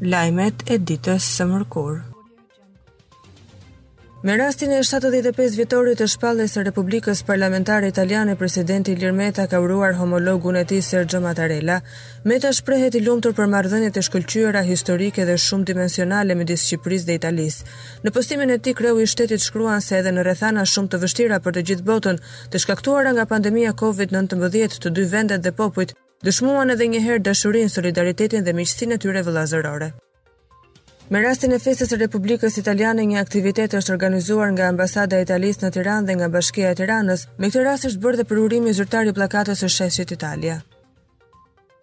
Lajmet 0.04 0.70
e 0.70 0.76
ditës 0.78 1.24
së 1.38 1.46
mërkurë. 1.48 2.13
Me 4.28 4.38
rastin 4.38 4.72
e 4.72 4.78
75 4.88 5.56
vjetorit 5.60 5.98
të 6.00 6.06
shpallës 6.14 6.54
së 6.56 6.62
Republikës 6.64 7.22
Parlamentare 7.28 7.90
Italiane, 7.92 8.38
presidenti 8.40 8.94
Ilir 8.96 9.12
Meta 9.18 9.44
ka 9.52 9.60
uruar 9.60 9.98
homologun 10.00 10.56
e 10.56 10.62
tij 10.64 10.80
Sergio 10.90 11.20
Mattarella. 11.26 11.82
Meta 12.32 12.52
shprehet 12.60 12.96
i 12.96 13.02
lumtur 13.04 13.34
për 13.40 13.50
marrëdhëniet 13.54 14.00
e 14.00 14.04
shkëlqyera 14.08 14.62
historike 14.70 15.26
dhe 15.28 15.36
shumë 15.48 15.68
dimensionale 15.74 16.38
midis 16.40 16.64
Shqipërisë 16.70 17.10
dhe 17.10 17.18
Italisë. 17.20 17.68
Në 18.08 18.16
postimin 18.16 18.56
e 18.56 18.58
tij 18.64 18.78
kreu 18.80 19.04
i 19.04 19.10
shtetit 19.14 19.44
shkruan 19.44 19.84
se 19.84 20.00
edhe 20.00 20.16
në 20.16 20.24
rrethana 20.30 20.64
shumë 20.72 20.94
të 20.96 21.02
vështira 21.04 21.42
për 21.44 21.58
të 21.60 21.66
gjithë 21.72 21.88
botën, 21.92 22.22
të 22.56 22.64
shkaktuara 22.64 23.12
nga 23.20 23.28
pandemia 23.36 23.76
COVID-19, 23.84 24.80
të 24.88 24.96
dy 25.02 25.08
vendet 25.18 25.44
dhe 25.44 25.52
popujt 25.60 25.92
dëshmuan 26.24 26.72
edhe 26.78 26.88
një 26.96 27.04
herë 27.10 27.26
dashurinë, 27.28 27.76
solidaritetin 27.76 28.48
dhe 28.48 28.56
miqësinë 28.62 28.96
e 28.96 29.02
tyre 29.04 29.28
vëllazërore. 29.28 29.92
Me 31.12 31.20
rastin 31.22 31.52
e 31.52 31.58
festës 31.60 31.90
së 31.92 31.98
Republikës 32.00 32.56
Italiane, 32.62 33.04
një 33.06 33.18
aktivitet 33.22 33.74
është 33.76 33.92
organizuar 33.94 34.54
nga 34.56 34.70
ambasada 34.72 35.20
e 35.20 35.26
Italisë 35.26 35.66
në 35.66 35.72
Tiranë 35.76 36.08
dhe 36.08 36.14
nga 36.22 36.30
Bashkia 36.36 36.70
e 36.72 36.78
Tiranës. 36.80 37.26
Me 37.38 37.50
këtë 37.52 37.66
rast 37.68 37.90
është 37.90 38.04
bërë 38.06 38.20
dhe 38.22 38.28
përurimi 38.30 38.74
zyrtar 38.78 39.12
i 39.12 39.16
pllakatës 39.18 39.64
së 39.66 39.72
sheshit 39.76 40.16
Italia. 40.16 40.62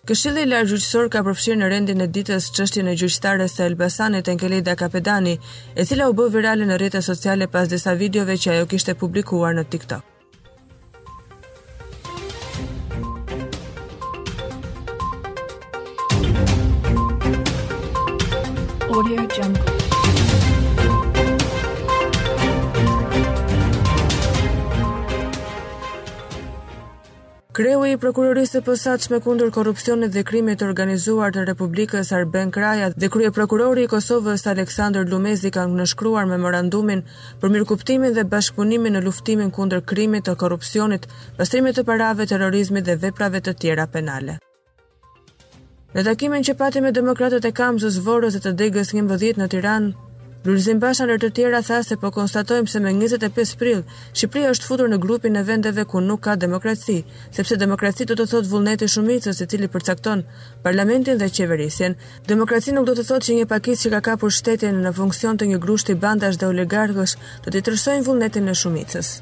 Këshilli 0.08 0.46
i 0.46 0.48
lartë 0.48 0.70
gjyqësor 0.72 1.10
ka 1.12 1.22
përfshirë 1.26 1.60
në 1.60 1.68
rendin 1.74 2.00
e 2.00 2.06
ditës 2.16 2.48
çështjen 2.56 2.88
e 2.88 2.96
gjyqtarës 3.02 3.56
së 3.60 3.66
Elbasanit 3.70 4.30
Enkelida 4.32 4.74
Kapedani, 4.82 5.36
e 5.76 5.84
cila 5.84 6.08
u 6.10 6.16
bë 6.16 6.30
virale 6.38 6.64
në 6.64 6.80
rrjetet 6.80 7.04
sociale 7.10 7.48
pas 7.52 7.68
disa 7.68 7.92
videove 8.00 8.40
që 8.40 8.54
ajo 8.56 8.70
kishte 8.72 8.96
publikuar 9.04 9.52
në 9.60 9.66
TikTok. 9.74 10.09
Kreu 27.60 27.82
i 27.84 27.92
prokurorisë 28.00 28.54
së 28.56 28.60
posaçme 28.66 29.18
kundër 29.20 29.50
korrupsionit 29.52 30.14
dhe 30.14 30.22
krimit 30.24 30.62
të 30.62 30.68
organizuar 30.70 31.34
të 31.34 31.42
Republikës 31.50 32.08
Arben 32.16 32.48
Kraja 32.54 32.86
dhe 33.04 33.10
krye 33.12 33.28
prokurori 33.36 33.84
i 33.84 33.90
Kosovës 33.92 34.46
Aleksandr 34.48 35.04
Lumezi 35.12 35.50
kanë 35.56 35.76
nënshkruar 35.82 36.24
memorandumin 36.30 37.02
për 37.42 37.52
mirëkuptimin 37.52 38.16
dhe 38.16 38.24
bashkëpunimin 38.32 38.96
në 38.96 39.04
luftimin 39.04 39.52
kundër 39.52 39.84
krimit 39.92 40.24
të 40.30 40.38
korrupsionit, 40.40 41.04
pastrimit 41.36 41.76
të 41.76 41.84
parave, 41.90 42.24
terrorizmit 42.32 42.88
dhe 42.88 42.96
veprave 43.04 43.44
të 43.44 43.52
tjera 43.60 43.84
penale. 43.92 44.38
Në 45.92 46.06
takimin 46.08 46.46
që 46.48 46.56
pati 46.64 46.80
me 46.80 46.96
demokratët 46.96 47.44
e 47.44 47.52
Kamzës, 47.60 47.98
zëzvorës 48.00 48.38
dhe 48.40 48.46
të 48.48 48.56
Degës 48.62 48.96
11 48.96 49.36
në 49.44 49.50
Tiranë, 49.52 49.92
Lulzim 50.40 50.78
Basha 50.80 51.04
në 51.04 51.16
të 51.20 51.28
tjera 51.36 51.58
tha 51.66 51.82
se 51.84 51.98
po 52.00 52.08
konstatojmë 52.16 52.70
se 52.72 52.80
me 52.80 52.92
25 52.96 53.50
prill, 53.60 53.82
Shqipëria 54.16 54.52
është 54.54 54.66
futur 54.70 54.88
në 54.88 54.98
grupin 55.02 55.36
e 55.36 55.42
vendeve 55.44 55.84
ku 55.90 56.00
nuk 56.06 56.22
ka 56.24 56.36
demokraci, 56.46 56.96
sepse 57.36 57.58
demokraci 57.60 58.06
do 58.08 58.16
të 58.16 58.26
thotë 58.32 58.52
vullneti 58.54 58.88
shumicës 58.94 59.44
e 59.44 59.48
cili 59.52 59.68
përcakton 59.74 60.24
parlamentin 60.64 61.20
dhe 61.20 61.28
qeverisjen. 61.36 61.98
Demokraci 62.32 62.72
nuk 62.72 62.88
do 62.88 62.96
të 62.96 63.06
thotë 63.12 63.28
që 63.30 63.38
një 63.40 63.50
pakis 63.54 63.84
që 63.86 63.92
ka 63.98 64.04
kapur 64.12 64.32
shtetjen 64.38 64.80
në 64.86 64.94
funksion 65.02 65.36
të 65.36 65.50
një 65.52 65.60
grushti 65.66 65.98
bandash 66.06 66.40
dhe 66.40 66.48
oligarkës 66.54 67.18
do 67.44 67.52
të 67.52 67.60
të 67.60 67.76
rësojnë 67.76 68.06
vullnetin 68.08 68.48
në 68.48 68.56
shumicës. 68.64 69.14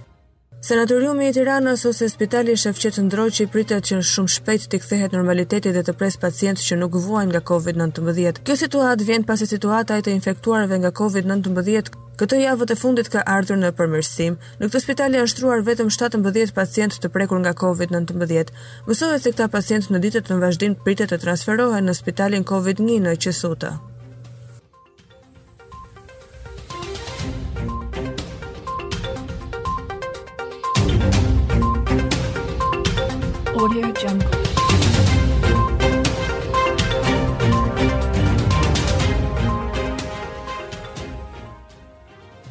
Sanatoriumi 0.67 1.29
i 1.31 1.33
Tiranës 1.35 1.85
ose 1.89 2.07
Spitali 2.11 2.57
Shefqet 2.59 2.97
Ndroçi 3.05 3.45
pritet 3.53 3.85
që 3.87 3.99
shumë 4.13 4.31
shpejt 4.37 4.65
të 4.73 4.79
kthehet 4.83 5.13
normaliteti 5.15 5.71
dhe 5.77 5.85
të 5.87 5.93
pres 6.01 6.17
pacientë 6.25 6.65
që 6.67 6.79
nuk 6.81 6.97
vuajnë 7.05 7.31
nga 7.37 7.41
COVID-19. 7.51 8.41
Kjo 8.49 8.57
situatë 8.65 9.05
vjen 9.07 9.27
pasi 9.29 9.47
situata 9.53 9.95
e 9.95 10.03
të 10.03 10.11
infektuarve 10.17 10.81
nga 10.83 10.91
COVID-19 11.01 11.93
këtë 12.23 12.41
javë 12.43 12.67
të 12.73 12.77
fundit 12.81 13.11
ka 13.15 13.23
ardhur 13.37 13.61
në 13.63 13.71
përmirësim. 13.79 14.35
Në 14.59 14.71
këtë 14.73 14.81
spital 14.87 15.15
janë 15.21 15.31
shtruar 15.37 15.63
vetëm 15.71 15.93
17 16.01 16.53
pacientë 16.59 17.01
të 17.05 17.13
prekur 17.17 17.39
nga 17.45 17.53
COVID-19. 17.63 18.51
Mësohet 18.91 19.23
se 19.29 19.35
këta 19.37 19.47
pacientë 19.55 19.95
në 19.95 20.03
ditët 20.09 20.33
e 20.35 20.41
vazhdimit 20.43 20.83
pritet 20.89 21.15
të 21.15 21.21
transferohen 21.25 21.87
në 21.87 21.95
Spitalin 22.03 22.43
COVID-19 22.53 23.07
në 23.07 23.15
Qesutë. 23.27 23.73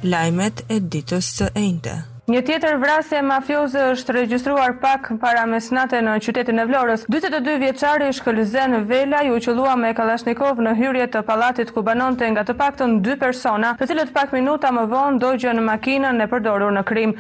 Lajmet 0.04 0.66
e 0.68 0.82
ditës 0.84 1.22
së 1.22 1.52
enjte. 1.56 1.94
Një 2.28 2.42
tjetër 2.44 2.76
vrasje 2.82 3.22
mafioze 3.24 3.80
është 3.94 4.16
regjistruar 4.18 4.74
pak 4.84 5.14
para 5.22 5.46
mesnatës 5.48 6.04
në 6.04 6.18
qytetin 6.26 6.60
e 6.60 6.66
Vlorës. 6.68 7.06
42 7.08 7.56
vjeçari 7.64 8.10
i 8.12 8.68
në 8.74 8.82
Vela 8.90 9.22
ju 9.24 9.38
u 9.38 9.40
qellua 9.40 9.78
me 9.80 9.94
Kalashnikov 9.96 10.60
në 10.60 10.76
hyrje 10.82 11.08
të 11.14 11.22
pallatit 11.24 11.72
ku 11.72 11.84
banonte 11.88 12.28
nga 12.32 12.44
të 12.44 12.52
paktën 12.60 13.00
2 13.02 13.16
persona, 13.20 13.78
të 13.80 13.88
cilët 13.88 14.12
pak 14.12 14.34
minuta 14.36 14.72
më 14.74 14.84
vonë 14.92 15.20
dogjën 15.24 15.56
në 15.56 15.64
makinën 15.72 16.22
e 16.24 16.28
përdorur 16.28 16.76
në 16.76 16.84
krim. 16.84 17.16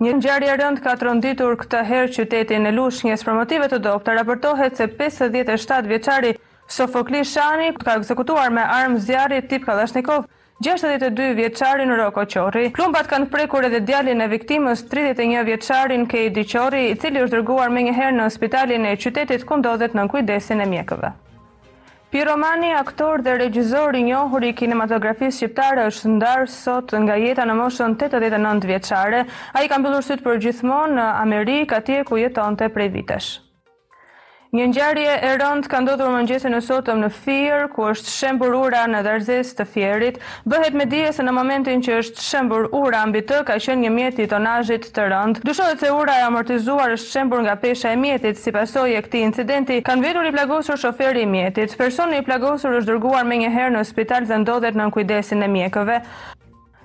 Një 0.00 0.10
ngjarje 0.16 0.52
rënd 0.56 0.78
ka 0.84 0.92
tronditur 1.00 1.58
këtë 1.60 1.80
herë 1.88 2.12
qytetin 2.16 2.68
e 2.70 2.70
Lushnjës 2.72 3.20
njës 3.20 3.24
promotive 3.26 3.66
të 3.68 3.78
dobta. 3.86 4.14
Raportohet 4.16 4.72
se 4.80 4.86
57 5.00 5.90
vjeçari 5.90 6.30
Sofokli 6.76 7.20
Shani 7.28 7.66
ka 7.84 7.98
ekzekutuar 8.00 8.48
me 8.60 8.64
armë 8.76 9.02
zjarri 9.08 9.42
tip 9.52 9.66
Kalashnikov 9.68 10.24
62 10.64 11.34
vjeçarin 11.42 11.92
Roko 12.00 12.24
Qorri. 12.32 12.64
klumbat 12.72 13.12
kanë 13.12 13.28
prekur 13.34 13.68
edhe 13.68 13.80
djalin 13.84 14.24
e 14.24 14.30
viktimës 14.38 14.86
31 14.88 15.44
vjeçarin 15.52 16.06
Kei 16.08 16.30
Diqorri, 16.30 16.86
i 16.90 16.96
cili 17.00 17.20
është 17.26 17.36
dërguar 17.36 17.68
me 17.76 17.84
një 17.90 18.10
në 18.18 18.30
spitalin 18.38 18.86
e 18.86 18.96
qytetit 18.96 19.44
ku 19.44 19.60
ndodhet 19.60 19.92
në 20.00 20.08
kujdesin 20.16 20.64
e 20.64 20.70
mjekëve. 20.76 21.12
Piromani, 22.10 22.72
aktor 22.74 23.22
dhe 23.22 23.36
regjizor 23.38 23.94
i 23.94 24.00
njohur 24.08 24.42
i 24.42 24.48
kinematografisë 24.60 25.34
shqiptare, 25.36 25.84
është 25.92 26.10
ndarë 26.16 26.48
sot 26.54 26.94
nga 27.04 27.18
jeta 27.22 27.44
në 27.50 27.54
moshën 27.60 27.94
89 28.02 28.66
vjeçare. 28.72 29.20
Ai 29.60 29.70
ka 29.70 29.78
mbyllur 29.84 30.02
syt 30.08 30.24
për 30.26 30.40
gjithmonë 30.48 30.96
në 30.98 31.06
Amerikë, 31.20 31.78
atje 31.78 32.00
ku 32.10 32.18
jetonte 32.24 32.70
prej 32.78 32.88
vitesh. 32.98 33.30
Një 34.50 34.64
ngjarje 34.66 35.10
e 35.22 35.28
rëndë 35.38 35.68
ka 35.70 35.78
ndodhur 35.84 36.08
mëngjesin 36.10 36.56
e 36.56 36.58
sotëm 36.68 36.98
në 37.04 37.08
Fier, 37.14 37.60
ku 37.70 37.84
është 37.86 38.10
shembur 38.14 38.56
ura 38.58 38.80
në 38.90 39.02
dërzis 39.06 39.52
të 39.54 39.66
Fierit. 39.70 40.16
Bëhet 40.50 40.74
me 40.80 40.88
dije 40.90 41.12
se 41.14 41.22
në 41.22 41.34
momentin 41.36 41.84
që 41.86 42.00
është 42.00 42.24
shembur 42.24 42.66
ura 42.80 43.04
mbi 43.06 43.22
të, 43.30 43.38
ka 43.46 43.60
qenë 43.62 43.84
një 43.84 43.92
mjet 43.98 44.18
i 44.24 44.26
tonazhit 44.32 44.88
të 44.96 45.04
rënd. 45.14 45.38
Dyshohet 45.46 45.84
se 45.86 45.92
ura 46.00 46.18
e 46.18 46.26
amortizuar 46.26 46.96
është 46.96 47.12
shembur 47.12 47.44
nga 47.46 47.54
pesha 47.62 47.94
e 47.94 48.00
mjetit, 48.02 48.42
si 48.42 48.50
pasojë 48.58 48.98
e 48.98 49.04
këtij 49.06 49.26
incidenti, 49.28 49.78
kanë 49.86 50.06
vënë 50.08 50.26
i 50.32 50.34
plagosur 50.40 50.82
shoferi 50.82 51.22
i 51.28 51.30
mjetit. 51.36 51.78
Personi 51.84 52.18
i 52.18 52.26
plagosur 52.26 52.74
është 52.82 52.90
dërguar 52.90 53.30
njëherë 53.30 53.76
në 53.78 53.86
spital 53.92 54.26
dhe 54.34 54.42
ndodhet 54.42 54.82
nën 54.82 54.90
kujdesin 54.98 55.46
e 55.46 55.52
mjekëve. 55.58 56.02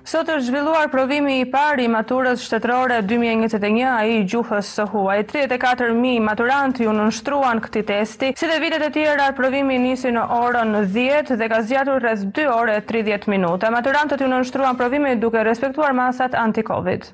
Sot 0.06 0.28
është 0.32 0.46
zhvilluar 0.48 0.90
provimi 0.92 1.32
i 1.40 1.46
parë 1.52 1.82
i 1.82 1.86
maturës 1.92 2.42
shtetërore 2.48 2.98
2021 3.12 3.88
ai 3.92 4.12
i 4.20 4.20
gjuhës 4.32 4.68
së 4.78 4.84
huaj. 4.92 5.16
34.000 5.32 6.20
maturantë 6.28 6.86
ju 6.86 6.94
nënshtruan 6.98 7.64
këti 7.66 7.82
testi, 7.90 8.30
si 8.38 8.46
dhe 8.52 8.60
vitet 8.66 8.86
e 8.86 8.92
tjera 8.98 9.26
provimi 9.40 9.80
nisi 9.88 10.14
në 10.14 10.22
orën 10.38 10.78
10 11.00 11.34
dhe 11.42 11.50
ka 11.54 11.60
zjatur 11.72 11.98
rrëz 12.06 12.22
2 12.40 12.46
ore 12.60 12.78
30 12.94 13.26
minuta. 13.34 13.74
Maturantët 13.78 14.22
ju 14.22 14.30
nënshtruan 14.36 14.78
provimi 14.84 15.18
duke 15.26 15.42
respektuar 15.50 15.98
masat 16.04 16.38
anti-Covid. 16.46 17.10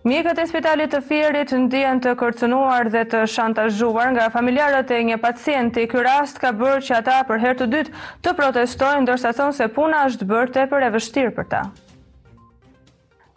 Mjekët 0.00 0.38
e 0.40 0.44
spitalit 0.48 0.94
të 0.94 0.98
firit 1.04 1.50
ndien 1.60 1.98
të 2.00 2.14
kërcënuar 2.22 2.88
dhe 2.94 3.02
të 3.14 3.18
shantazhuar 3.32 4.08
nga 4.14 4.28
familjarët 4.36 4.94
e 4.96 5.00
një 5.10 5.18
pacienti. 5.26 5.84
Ky 5.92 6.06
rast 6.06 6.40
ka 6.46 6.54
bërë 6.62 6.80
që 6.88 6.96
ata 7.02 7.18
për 7.32 7.44
herë 7.44 7.58
të 7.60 7.68
dytë 7.76 7.94
të 8.26 8.36
protestojnë, 8.40 9.04
ndërsa 9.04 9.34
thonë 9.42 9.58
se 9.60 9.68
puna 9.76 10.00
është 10.12 10.30
bërë 10.32 10.50
tepër 10.56 10.88
e 10.88 10.90
vështirë 10.96 11.36
për 11.40 11.50
ta. 11.56 11.62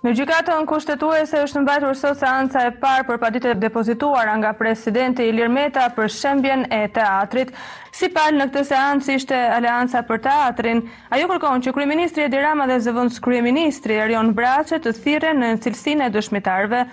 Me 0.03 0.11
gjykatën 0.11 0.57
në 0.59 0.65
kushtetue 0.67 1.21
se 1.29 1.39
është 1.45 1.61
në 1.63 1.93
sot 1.95 2.17
se 2.19 2.25
anca 2.27 2.65
e 2.67 2.71
parë 2.75 3.05
për 3.07 3.19
patit 3.21 3.45
e 3.47 3.53
depozituar 3.55 4.27
nga 4.41 4.49
presidenti 4.59 5.23
Ilir 5.31 5.47
Meta 5.47 5.85
për 5.95 6.09
shëmbjen 6.11 6.65
e 6.75 6.81
teatrit. 6.91 7.53
Si 7.95 8.09
palë 8.11 8.37
në 8.41 8.49
këtë 8.49 8.63
se 9.05 9.15
ishte 9.15 9.33
aleanca 9.55 10.03
për 10.09 10.19
teatrin, 10.27 10.83
a 11.09 11.19
ju 11.21 11.29
kërkon 11.31 11.63
që 11.63 11.71
kryeministri 11.77 12.25
e 12.27 12.33
dirama 12.35 12.67
dhe 12.67 12.81
zëvëndës 12.83 13.21
kryeministri 13.23 13.95
e 13.95 14.07
rion 14.11 14.35
të 14.35 14.91
thire 14.99 15.31
në 15.31 15.55
në 15.55 15.63
cilsin 15.63 16.01
e 16.01 16.09
dëshmitarve. 16.11 16.85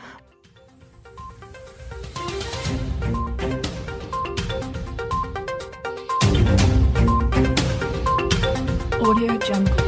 Audio 9.02 9.34
Jungle 9.48 9.79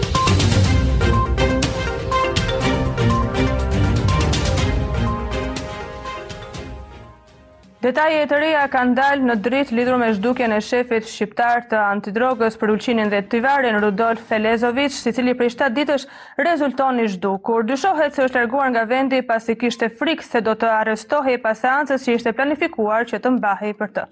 Detaje 7.83 8.21
e 8.23 8.27
të 8.31 8.37
reja 8.39 8.61
kanë 8.71 8.93
dalë 8.95 9.25
në 9.27 9.35
dritë 9.43 9.75
lidru 9.75 9.97
me 9.99 10.11
shduke 10.15 10.47
në 10.53 10.61
shefit 10.63 11.09
shqiptar 11.13 11.65
të 11.73 11.81
antidrogës 11.83 12.55
për 12.61 12.71
ulqinin 12.77 13.11
dhe 13.11 13.25
të 13.33 13.41
Rudolf 13.83 14.21
Felezovic, 14.29 14.93
si 15.01 15.11
cili 15.17 15.35
për 15.41 15.49
i 15.51 15.55
7 15.57 15.75
ditësh 15.81 16.07
rezulton 16.47 16.97
një 17.03 17.09
zhdukur. 17.17 17.67
Dyshohet 17.73 18.15
se 18.15 18.23
është 18.29 18.39
larguar 18.39 18.71
nga 18.71 18.87
vendi 18.95 19.19
pasi 19.33 19.57
kishte 19.65 19.89
frikë 19.99 20.29
se 20.31 20.41
do 20.51 20.55
të 20.63 20.69
arestohi 20.81 21.37
pas 21.49 21.65
e 21.65 21.99
që 22.07 22.15
ishte 22.21 22.33
planifikuar 22.39 23.05
që 23.11 23.19
të 23.27 23.39
mbahi 23.41 23.73
për 23.83 23.91
të. 23.99 24.07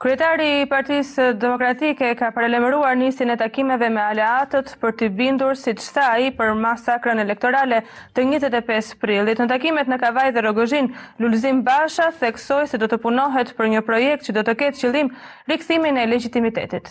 Kryetari 0.00 0.62
i 0.62 0.68
Partisë 0.68 1.24
Demokratike 1.36 2.14
ka 2.16 2.30
paralajmëruar 2.32 2.94
nisjen 2.96 3.34
e 3.34 3.34
takimeve 3.36 3.90
me 3.92 4.00
aleatët 4.00 4.70
për 4.80 4.94
të 5.02 5.08
bindur 5.18 5.58
siç 5.60 5.90
tha 5.92 6.06
ai 6.14 6.30
për 6.38 6.54
masakrën 6.62 7.20
elektorale 7.26 7.82
të 8.16 8.24
25 8.30 8.94
prillit. 9.04 9.36
Në 9.44 9.50
takimet 9.52 9.92
në 9.92 10.00
Kavaj 10.00 10.24
dhe 10.38 10.46
Rogozhin, 10.48 10.88
Lulzim 11.20 11.60
Basha 11.68 12.08
theksoi 12.22 12.64
se 12.72 12.80
do 12.80 12.88
të 12.88 12.96
punohet 13.04 13.52
për 13.60 13.70
një 13.76 13.84
projekt 13.92 14.24
që 14.30 14.38
do 14.38 14.46
të 14.48 14.56
ketë 14.64 14.86
qëllim 14.86 15.12
rikthimin 15.52 16.00
e 16.00 16.08
legitimitetit. 16.14 16.88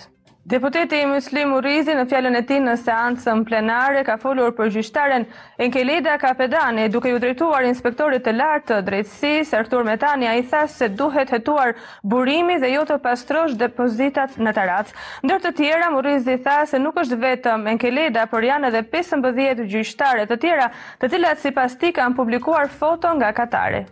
Deputeti 0.55 0.97
i 0.97 1.05
Muslim 1.05 1.51
Urizi 1.53 1.93
në 1.93 2.07
fjallën 2.09 2.35
e 2.39 2.39
ti 2.49 2.55
në 2.57 2.71
seancën 2.81 3.43
plenare 3.45 3.99
ka 4.07 4.15
folur 4.17 4.49
për 4.57 4.71
gjyshtaren 4.73 5.27
Enkeleda 5.61 6.15
Kapedani 6.23 6.87
duke 6.89 7.11
ju 7.11 7.19
drejtuar 7.21 7.67
inspektorit 7.69 8.25
të 8.25 8.33
lartë 8.37 8.79
të 8.79 8.79
drejtësi, 8.87 9.53
Artur 9.59 9.85
Metani 9.85 10.25
a 10.25 10.33
i 10.39 10.45
thasë 10.49 10.79
se 10.79 10.87
duhet 11.03 11.29
hetuar 11.35 11.75
burimi 12.01 12.55
dhe 12.65 12.71
jo 12.73 12.81
të 12.89 12.97
pastrosh 13.05 13.53
depozitat 13.61 14.39
në 14.41 14.55
tarac. 14.57 14.89
Ndër 15.21 15.45
të 15.45 15.53
tjera, 15.61 15.91
Murizi 15.93 16.39
tha 16.49 16.57
se 16.71 16.81
nuk 16.81 16.97
është 17.03 17.21
vetëm 17.27 17.69
Enkeleda, 17.75 18.25
por 18.33 18.41
janë 18.49 18.71
edhe 18.73 18.81
15 18.97 19.63
gjyshtare 19.75 20.25
të 20.31 20.39
tjera 20.47 20.71
të 20.97 21.13
cilat 21.13 21.45
si 21.45 21.53
pas 21.59 21.77
ti 21.77 21.93
kanë 21.99 22.17
publikuar 22.17 22.73
foto 22.79 23.13
nga 23.21 23.29
Katare. 23.37 23.85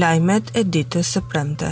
lajmet 0.00 0.48
e 0.56 0.62
ditës 0.74 1.10
së 1.16 1.20
premte. 1.32 1.70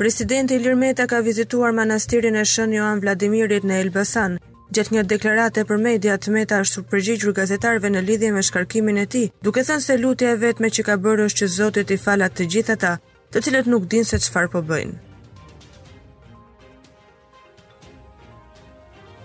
Presidenti 0.00 0.56
Ilir 0.58 0.74
Meta 0.80 1.06
ka 1.08 1.22
vizituar 1.24 1.72
manastirin 1.72 2.36
e 2.36 2.44
Shën 2.52 2.74
Joan 2.76 3.00
Vladimirit 3.00 3.64
në 3.64 3.78
Elbasan. 3.84 4.36
Gjatë 4.76 4.94
një 4.96 5.02
deklarate 5.12 5.64
për 5.68 5.80
media, 5.88 6.16
Meta 6.36 6.58
është 6.64 6.82
përgjigjur 6.90 7.32
gazetarëve 7.40 7.88
në 7.94 8.02
lidhje 8.08 8.30
me 8.34 8.42
shkarkimin 8.42 8.98
e 9.04 9.06
tij, 9.12 9.30
duke 9.46 9.64
thënë 9.68 9.84
se 9.86 9.96
lutja 10.02 10.30
e 10.34 10.40
vetme 10.44 10.70
që 10.76 10.84
ka 10.88 10.98
bërë 11.04 11.26
është 11.30 11.40
që 11.42 11.50
Zoti 11.56 11.86
t'i 11.88 11.98
falat 12.06 12.36
të 12.38 12.48
gjithë 12.52 12.74
ata, 12.78 12.94
të 13.32 13.42
cilët 13.46 13.70
nuk 13.72 13.86
dinë 13.92 14.08
se 14.10 14.18
çfarë 14.26 14.52
po 14.56 14.64
bëjnë. 14.70 14.96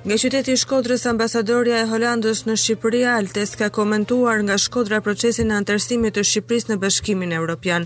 Nga 0.04 0.16
qyteti 0.22 0.54
Shkodrës 0.58 1.04
ambasadorja 1.10 1.82
e 1.84 1.90
Holandës 1.92 2.40
në 2.48 2.56
Shqipëri 2.62 3.04
Altes 3.13 3.51
ka 3.60 3.68
komentuar 3.70 4.40
nga 4.46 4.56
Shkodra 4.58 4.98
procesin 5.07 5.51
e 5.53 5.57
antërsimit 5.60 6.16
të 6.18 6.24
Shqipërisë 6.29 6.72
në 6.74 6.77
Bashkimin 6.84 7.34
Evropian. 7.38 7.86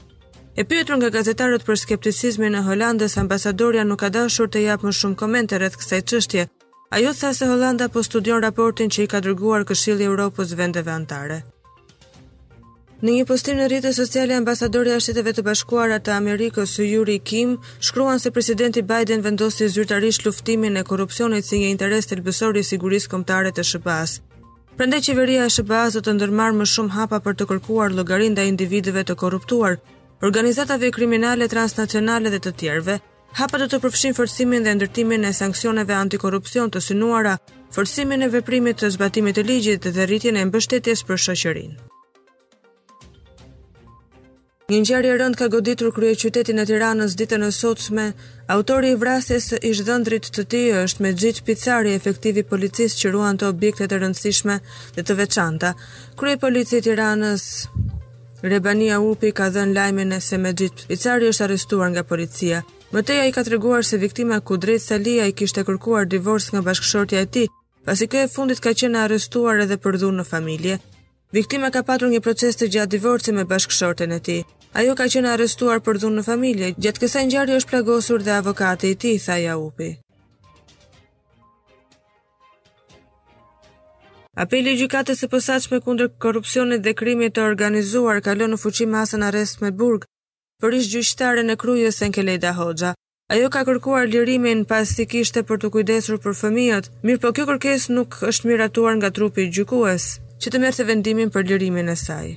E 0.55 0.63
pyetur 0.63 0.95
nga 0.99 1.09
gazetarët 1.11 1.65
për 1.67 1.79
skepticizmin 1.81 2.53
e 2.55 2.59
Holandës, 2.63 3.17
ambasadorja 3.19 3.83
nuk 3.87 3.99
ka 4.01 4.09
dashur 4.15 4.47
të 4.47 4.61
jap 4.65 4.85
më 4.87 4.93
shumë 4.99 5.17
komente 5.21 5.57
rreth 5.59 5.75
kësaj 5.81 5.99
çështje. 6.11 6.45
Ajo 6.95 7.11
tha 7.21 7.33
se 7.35 7.47
Holanda 7.49 7.89
po 7.91 8.03
studion 8.07 8.39
raportin 8.41 8.87
që 8.93 9.03
i 9.03 9.09
ka 9.11 9.19
dërguar 9.25 9.65
Këshilli 9.67 10.05
i 10.05 10.07
Evropës 10.07 10.53
vendeve 10.55 10.91
anëtare. 10.93 11.41
Në 13.03 13.11
një 13.17 13.25
postim 13.33 13.57
në 13.59 13.65
rrjetet 13.67 13.97
sociale, 13.99 14.37
ambasadori 14.39 14.93
i 14.95 14.99
Shteteve 15.03 15.33
të 15.35 15.43
Bashkuara 15.43 15.97
të 15.99 16.13
Amerikës, 16.21 16.77
Yuri 16.87 17.17
Kim, 17.19 17.57
shkruan 17.87 18.23
se 18.23 18.31
presidenti 18.31 18.81
Biden 18.93 19.25
vendosi 19.27 19.67
zyrtarisht 19.75 20.23
luftimin 20.25 20.77
e 20.79 20.85
korrupsionit 20.87 21.43
si 21.45 21.59
një 21.65 21.73
interes 21.75 22.07
thelbësor 22.07 22.55
i 22.55 22.63
sigurisë 22.63 23.11
kombëtare 23.11 23.51
të 23.51 23.65
SHBA-s. 23.73 24.21
Prandaj 24.79 25.01
qeveria 25.09 25.43
e 25.45 25.51
SHBA-s 25.51 25.97
do 25.99 26.05
të 26.07 26.15
ndërmarrë 26.15 26.59
më 26.61 26.69
shumë 26.77 26.95
hapa 26.95 27.19
për 27.27 27.35
të 27.39 27.49
kërkuar 27.51 27.91
llogarinë 27.97 28.35
ndaj 28.37 28.47
individëve 28.53 29.03
të 29.07 29.15
korruptuar, 29.21 29.77
organizatave 30.21 30.89
kriminale 30.91 31.47
transnacionale 31.47 32.29
dhe 32.31 32.39
të 32.39 32.53
tjerëve 32.61 32.99
hapa 33.39 33.59
do 33.61 33.67
të 33.71 33.79
përfshin 33.83 34.15
forcimin 34.15 34.63
dhe 34.63 34.71
ndërtimin 34.79 35.25
e 35.27 35.33
sanksioneve 35.35 35.93
antikorrupsion 35.97 36.71
të 36.71 36.79
synuara, 36.81 37.35
forcimin 37.75 38.23
e 38.23 38.29
veprimit 38.31 38.79
të 38.81 38.93
zbatimit 38.95 39.35
të 39.39 39.43
ligjit 39.49 39.89
dhe 39.97 40.05
rritjen 40.07 40.37
e 40.39 40.45
mbështetjes 40.47 41.03
për 41.03 41.19
shoqërinë. 41.25 41.75
Një 44.65 44.79
ngjarje 44.81 45.11
rënd 45.21 45.35
ka 45.37 45.45
goditur 45.53 45.91
krye 45.93 46.15
qytetin 46.17 46.57
e 46.57 46.63
Tiranës 46.65 47.13
ditën 47.19 47.43
e 47.45 47.51
sotme. 47.53 48.05
Autori 48.55 48.95
i 48.95 48.97
vrasjes 48.97 49.51
së 49.51 49.59
ish 49.69 49.83
dhëndrit 49.85 50.31
të 50.37 50.45
tij 50.51 50.71
është 50.79 51.05
me 51.05 51.11
xhit 51.13 51.43
picari 51.45 51.93
efektivi 51.93 52.41
i 52.41 52.47
policisë 52.51 52.99
që 53.03 53.11
ruante 53.13 53.45
objektet 53.45 53.93
e 53.93 53.99
rëndësishme 54.01 54.57
dhe 54.95 55.03
të 55.05 55.19
veçanta. 55.21 55.75
Krye 56.17 56.39
policit 56.41 56.81
i 56.81 56.85
Tiranës, 56.87 57.45
Rebania 58.43 58.99
Upi 58.99 59.31
ka 59.31 59.47
dhenë 59.49 59.73
lajmin 59.73 60.11
e 60.11 60.19
se 60.21 60.37
me 60.37 60.51
gjithë, 60.53 60.89
i 60.91 60.95
cari 60.99 61.29
është 61.31 61.43
arestuar 61.45 61.89
nga 61.93 62.03
policia. 62.03 62.61
Mëteja 62.91 63.27
i 63.27 63.31
ka 63.35 63.43
të 63.43 63.53
reguar 63.55 63.85
se 63.87 63.97
viktima 64.01 64.39
ku 64.41 64.57
drejt 64.57 64.81
Salia 64.83 65.27
i 65.29 65.33
kishtë 65.33 65.61
e 65.63 65.67
kërkuar 65.69 66.05
divorcë 66.11 66.51
nga 66.55 66.61
bashkëshortja 66.67 67.21
e 67.21 67.25
ti, 67.33 67.45
pasi 67.87 68.07
kë 68.11 68.23
e 68.23 68.27
fundit 68.35 68.59
ka 68.59 68.73
qenë 68.73 69.05
arestuar 69.05 69.63
edhe 69.63 69.77
për 69.77 69.97
dhunë 70.03 70.19
në 70.19 70.25
familje. 70.33 70.79
Viktima 71.33 71.71
ka 71.71 71.83
patur 71.83 72.11
një 72.11 72.21
proces 72.27 72.55
të 72.59 72.69
gjatë 72.75 72.93
divorcë 72.97 73.33
me 73.39 73.43
bashkëshorten 73.55 74.11
e 74.11 74.19
ti. 74.27 74.37
Ajo 74.75 74.95
ka 74.99 75.07
qenë 75.15 75.31
arestuar 75.37 75.79
për 75.79 76.03
dhunë 76.03 76.19
në 76.21 76.27
familje, 76.31 76.73
gjatë 76.77 77.01
kësa 77.05 77.25
njëri 77.31 77.59
është 77.61 77.69
plagosur 77.71 78.23
dhe 78.27 78.35
avokate 78.41 78.91
i 78.91 78.99
ti, 79.03 79.15
thaja 79.29 79.55
Upi. 79.63 79.95
Apeli 84.35 84.73
i 84.75 84.77
gjykatës 84.81 85.21
së 85.23 85.27
posaçme 85.31 85.77
kundër 85.85 86.09
korrupsionit 86.19 86.81
dhe 86.83 86.91
krimit 86.99 87.37
të 87.37 87.43
organizuar 87.49 88.17
ka 88.23 88.33
lënë 88.35 88.53
në 88.53 88.59
fuqi 88.59 88.85
masën 88.91 89.23
arrest 89.23 89.61
me 89.63 89.69
burg 89.71 90.03
për 90.63 90.75
ish 90.79 90.89
gjyqtarën 90.91 91.51
e 91.51 91.55
krujës 91.59 92.01
Enkeleda 92.03 92.51
Hoxha. 92.57 92.91
Ajo 93.31 93.47
ka 93.49 93.63
kërkuar 93.67 94.09
lirimin 94.11 94.65
pasi 94.67 95.05
kishte 95.09 95.43
për 95.47 95.61
të 95.63 95.69
kujdesur 95.77 96.19
për 96.19 96.35
fëmijët, 96.41 96.89
mirë 97.07 97.21
po 97.23 97.31
kjo 97.31 97.45
kërkes 97.49 97.87
nuk 97.95 98.19
është 98.31 98.51
miratuar 98.51 98.99
nga 98.99 99.09
trupi 99.11 99.47
gjykues, 99.47 100.05
që 100.43 100.51
të 100.51 100.61
merrte 100.61 100.83
të 100.83 100.89
vendimin 100.91 101.31
për 101.31 101.47
lirimin 101.55 101.89
e 101.89 101.95
saj. 101.95 102.35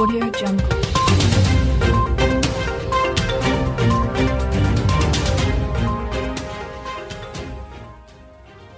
Audio 0.00 0.30
Jungle 0.42 0.79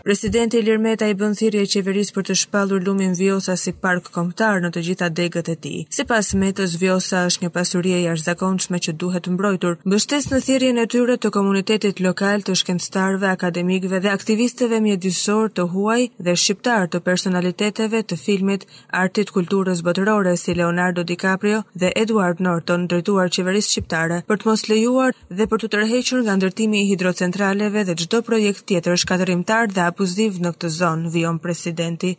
Presidenti 0.04 0.58
Ilir 0.58 0.78
Meta 0.82 1.06
i 1.06 1.14
bën 1.14 1.36
thirrje 1.38 1.60
qeverisë 1.72 2.14
për 2.16 2.24
të 2.28 2.34
shpallur 2.40 2.82
lumin 2.82 3.12
Vjosa 3.14 3.54
si 3.60 3.70
park 3.84 4.08
kombëtar 4.10 4.56
në 4.64 4.70
të 4.74 4.80
gjitha 4.86 5.06
degët 5.18 5.46
e 5.52 5.54
tij. 5.62 5.76
Sipas 5.94 6.32
Metës, 6.40 6.72
Vjosa 6.80 7.20
është 7.28 7.44
një 7.44 7.50
pasuri 7.54 7.92
e 7.94 8.00
jashtëzakonshme 8.08 8.80
që 8.82 8.96
duhet 8.98 9.28
mbrojtur. 9.30 9.76
Mbështes 9.86 10.26
në 10.32 10.40
thirrjen 10.46 10.80
e 10.82 10.86
tyre 10.90 11.14
të 11.22 11.30
komunitetit 11.36 12.02
lokal 12.02 12.42
të 12.42 12.56
shkencëtarëve, 12.58 13.28
akademikëve 13.36 14.00
dhe 14.02 14.10
aktivistëve 14.16 14.80
mjedisor 14.88 15.52
të 15.54 15.68
huaj 15.76 16.00
dhe 16.18 16.34
shqiptar 16.34 16.90
të 16.90 17.00
personaliteteve 17.06 18.02
të 18.02 18.18
filmit, 18.24 18.66
artit 19.04 19.30
kulturës 19.36 19.84
botërore 19.86 20.34
si 20.42 20.56
Leonardo 20.58 21.06
DiCaprio 21.12 21.62
dhe 21.78 21.92
Edward 22.02 22.42
Norton, 22.48 22.88
drejtuar 22.90 23.30
qeverisë 23.38 23.70
shqiptare, 23.76 24.20
për 24.26 24.42
të 24.42 24.50
mos 24.50 24.66
lejuar 24.74 25.14
dhe 25.30 25.46
për 25.46 25.62
të 25.62 25.72
tërhequr 25.76 26.26
nga 26.26 26.34
ndërtimi 26.40 26.82
i 26.82 26.90
hidrocentraleve 26.90 27.86
dhe 27.92 27.98
çdo 28.02 28.24
projekt 28.32 28.66
tjetër 28.66 28.98
shkatërrimtar 29.04 29.70
dhe 29.70 29.88
abuziv 29.92 30.38
në 30.42 30.50
këtë 30.57 30.68
zonë, 30.78 31.11
vion 31.14 31.38
presidenti. 31.44 32.14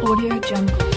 Audio 0.08 0.40
Jungle. 0.52 0.97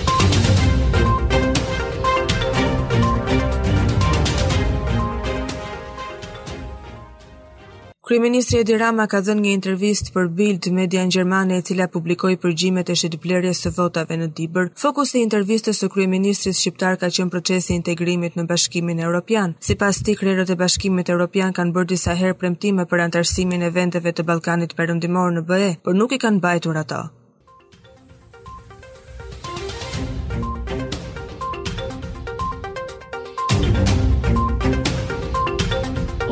Kryeministri 8.10 8.58
Edi 8.58 8.74
Rama 8.78 9.04
ka 9.06 9.20
dhënë 9.22 9.38
një 9.42 9.50
intervistë 9.56 10.10
për 10.14 10.28
Bild, 10.34 10.66
media 10.74 11.04
në 11.06 11.14
Gjermane 11.14 11.60
e 11.60 11.62
cila 11.62 11.84
publikoi 11.86 12.34
përgjimet 12.42 12.88
e 12.90 12.94
shitblerjes 12.98 13.60
së 13.62 13.70
votave 13.76 14.16
në 14.18 14.26
Dibër. 14.34 14.72
Fokusi 14.82 15.20
i 15.20 15.22
intervistës 15.22 15.78
së 15.78 15.86
kryeministrit 15.94 16.58
shqiptar 16.58 16.98
ka 16.98 17.06
qenë 17.14 17.30
procesi 17.30 17.70
i 17.70 17.76
integrimit 17.78 18.34
në 18.36 18.48
Bashkimin 18.50 18.98
Evropian. 19.06 19.54
Sipas 19.62 20.02
tij, 20.02 20.16
krerët 20.18 20.50
e 20.56 20.58
Bashkimit 20.58 21.06
Evropian 21.14 21.54
kanë 21.54 21.70
bërë 21.78 21.90
disa 21.94 22.16
herë 22.18 22.34
premtime 22.42 22.82
për 22.90 23.04
antarësimin 23.06 23.62
e 23.62 23.70
vendeve 23.78 24.10
të 24.10 24.26
Ballkanit 24.26 24.74
Perëndimor 24.74 25.30
në 25.38 25.46
BE, 25.46 25.70
por 25.86 25.94
nuk 25.94 26.10
i 26.10 26.18
kanë 26.18 26.42
mbajtur 26.42 26.82
ato. 26.82 27.06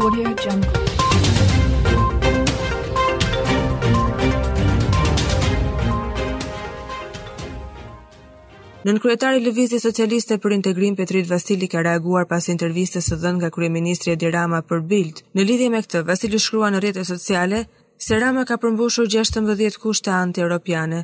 Audio 0.03 0.35
Jungle. 0.43 0.78
Nën 8.89 8.97
kryetari 9.05 9.43
Lëvizjes 9.45 9.83
Socialiste 9.85 10.37
për 10.41 10.55
Integrim 10.55 10.95
Petrit 10.97 11.27
Vasili 11.29 11.67
ka 11.69 11.81
reaguar 11.85 12.25
pas 12.31 12.47
intervistës 12.53 13.09
së 13.11 13.19
dhënë 13.25 13.39
nga 13.43 13.51
kryeministri 13.57 14.15
Edi 14.17 14.31
Rama 14.33 14.63
për 14.65 14.81
Bild. 14.93 15.21
Në 15.37 15.45
lidhje 15.49 15.67
me 15.75 15.83
këtë, 15.85 16.01
Vasili 16.11 16.41
shkrua 16.41 16.71
në 16.73 16.81
rrjetet 16.81 17.11
sociale 17.11 17.61
se 18.07 18.17
Rama 18.23 18.47
ka 18.49 18.57
përmbushur 18.63 19.11
16 19.17 19.77
kushte 19.83 20.15
anti-europiane. 20.21 21.03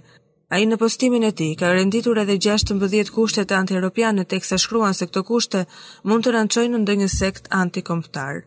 Ai 0.55 0.63
në 0.71 0.81
postimin 0.85 1.29
e 1.29 1.35
tij 1.43 1.53
ka 1.61 1.75
renditur 1.77 2.23
edhe 2.25 2.39
16 2.49 3.13
kushte 3.19 3.45
anti-europiane, 3.59 4.25
teksa 4.33 4.57
shkruan 4.65 4.97
se 4.97 5.11
këto 5.13 5.27
kushte 5.33 5.67
mund 6.09 6.25
të 6.25 6.37
ranqojnë 6.39 6.79
në 6.79 6.83
ndonjë 6.87 7.13
sekt 7.19 7.53
anti-komptarë. 7.63 8.47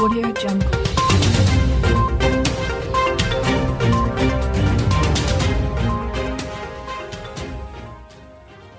Audio 0.00 0.26
Jungle. 0.42 0.68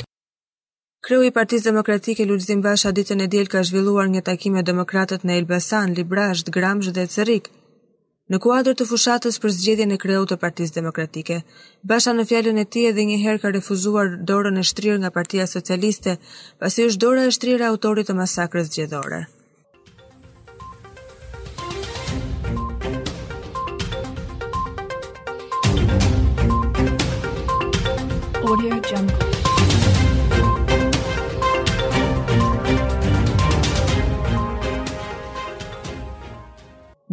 Kreu 1.06 1.22
i 1.22 1.34
Partisë 1.36 1.68
Demokratike 1.70 2.26
Lulzim 2.32 2.64
Basha 2.66 2.90
ditën 3.02 3.22
e 3.22 3.28
diel 3.36 3.52
ka 3.56 3.62
zhvilluar 3.70 4.10
një 4.16 4.24
takim 4.32 4.58
me 4.58 4.66
demokratët 4.72 5.22
në 5.30 5.38
Elbasan, 5.44 5.94
Librazh, 6.02 6.42
Gramsh 6.58 6.90
dhe 6.98 7.06
Cerik, 7.18 7.52
Në 8.34 8.38
kuadër 8.42 8.74
të 8.78 8.86
fushatës 8.90 9.36
për 9.42 9.52
zgjedhjen 9.54 9.92
e 9.94 9.98
kreut 10.02 10.32
të 10.32 10.36
Partisë 10.42 10.74
Demokratike, 10.80 11.36
Basha 11.92 12.10
në 12.18 12.24
fjalën 12.30 12.58
e 12.58 12.64
tij 12.76 12.88
edhe 12.90 13.04
një 13.06 13.20
herë 13.22 13.42
ka 13.44 13.52
refuzuar 13.54 14.10
dorën 14.32 14.58
e 14.58 14.64
shtrirë 14.66 14.96
nga 15.04 15.12
Partia 15.14 15.46
Socialiste, 15.52 16.16
pasi 16.58 16.88
është 16.90 17.06
dora 17.06 17.28
e 17.30 17.36
shtrirë 17.38 17.68
autorit 17.70 18.10
të 18.10 18.18
masakrës 18.22 18.74
zgjedhore. 18.74 19.24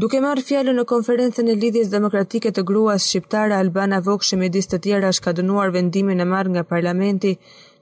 Duke 0.02 0.18
marrë 0.18 0.42
fjalën 0.42 0.74
në 0.74 0.82
konferencën 0.90 1.46
e 1.46 1.54
lidhjes 1.54 1.90
demokratike 1.92 2.50
të 2.50 2.62
gruas 2.66 3.04
shqiptare 3.06 3.54
Albana 3.54 4.00
Vokshi 4.02 4.34
me 4.40 4.48
disë 4.56 4.72
të 4.72 4.78
tjera 4.86 5.12
është 5.14 5.24
ka 5.28 5.32
dënuar 5.38 5.70
vendimin 5.76 6.18
e 6.18 6.24
marrë 6.26 6.50
nga 6.56 6.64
parlamenti 6.66 7.30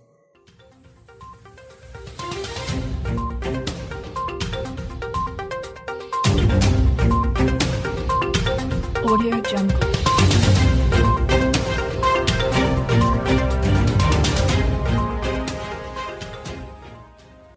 Audio 9.04 9.44
Jungle 9.52 9.87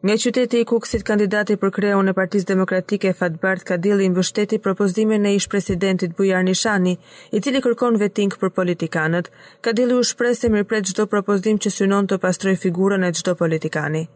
Nga 0.03 0.15
qyteti 0.17 0.57
i 0.61 0.65
Kuksit, 0.65 1.03
kandidati 1.05 1.57
për 1.61 1.73
kreun 1.77 2.09
e 2.09 2.15
Partisë 2.17 2.49
Demokratike 2.49 3.11
dili 3.13 3.65
Kadili 3.71 4.07
mbështeti 4.09 4.59
propozimin 4.65 5.27
e 5.29 5.35
ish-presidentit 5.37 6.17
Bujar 6.17 6.45
Nishani, 6.49 6.97
i 7.37 7.41
cili 7.41 7.61
kërkon 7.61 8.01
vetink 8.01 8.39
për 8.41 8.51
politikanët. 8.51 9.29
dili 9.75 9.95
u 9.95 10.03
shpreh 10.03 10.37
se 10.37 10.49
mirpret 10.49 10.85
çdo 10.87 11.07
propozim 11.07 11.59
që 11.59 11.71
synon 11.77 12.07
të 12.09 12.19
pastrojë 12.19 12.57
figurën 12.57 13.09
e 13.09 13.13
çdo 13.13 13.35
politikani. 13.35 14.07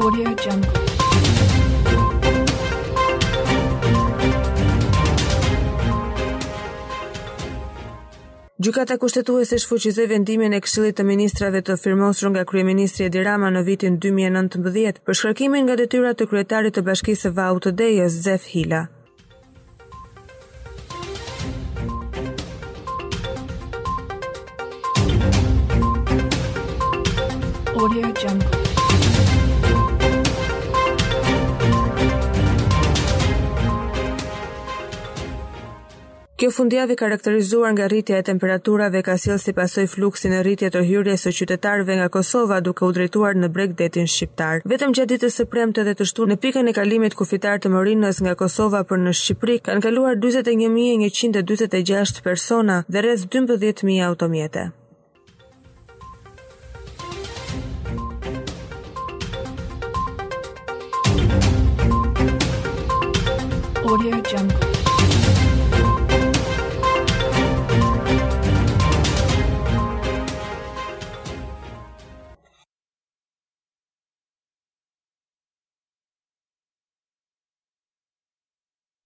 Audio 0.00 0.32
Jungle. 0.44 0.69
Gjukata 8.60 8.96
kushtetuese 9.00 9.56
shfuqizoi 9.62 10.04
vendimin 10.10 10.52
e 10.52 10.58
Këshillit 10.60 10.98
të 10.98 11.04
Ministrave 11.08 11.62
të 11.64 11.76
firmosur 11.80 12.28
nga 12.34 12.42
kryeministri 12.50 13.06
Edi 13.06 13.22
Rama 13.24 13.48
në 13.54 13.62
vitin 13.68 13.96
2019 14.06 15.00
për 15.08 15.18
shkarkimin 15.22 15.64
nga 15.64 15.78
detyra 15.80 16.12
të 16.12 16.28
kryetarit 16.28 16.76
të 16.76 16.84
Bashkisë 16.90 17.30
së 17.30 17.34
Vau 17.40 17.56
të 17.56 17.72
Dejës, 17.80 18.20
Zef 18.20 18.48
Hila. 18.52 18.84
Audio 27.80 28.12
Jungle 28.24 28.59
Kjo 36.40 36.48
fundjavë 36.56 36.94
karakterizuar 36.96 37.74
nga 37.74 37.84
rritja 37.92 38.16
e 38.16 38.22
temperaturave 38.24 39.02
ka 39.04 39.12
sjellë 39.20 39.42
si 39.42 39.52
pasoj 39.52 39.82
fluksin 39.92 40.32
e 40.32 40.38
rritje 40.46 40.70
të 40.72 40.80
hyrjes 40.88 41.20
së 41.26 41.30
qytetarëve 41.36 41.92
nga 41.98 42.06
Kosova 42.14 42.56
duke 42.64 42.80
u 42.86 42.92
drejtuar 42.96 43.34
në 43.36 43.48
bregdetin 43.52 44.08
shqiptar. 44.08 44.62
Vetëm 44.72 44.94
gjatë 44.96 45.10
ditës 45.18 45.34
së 45.36 45.44
premte 45.52 45.84
dhe 45.84 45.92
të 45.98 46.04
shtunë 46.08 46.30
në 46.32 46.36
pikën 46.40 46.70
e 46.72 46.76
kalimit 46.78 47.12
kufitar 47.18 47.56
të 47.60 47.68
Morinës 47.74 48.16
nga 48.24 48.32
Kosova 48.40 48.80
për 48.88 48.98
në 49.04 49.12
Shqipëri 49.20 49.56
kanë 49.68 49.84
kaluar 49.84 50.16
41146 50.16 52.24
persona 52.24 52.88
dhe 52.88 52.98
rreth 53.04 53.28
12000 53.28 54.00
automjete. 54.00 54.72
Audio 63.84 64.16
Jungle. 64.32 64.69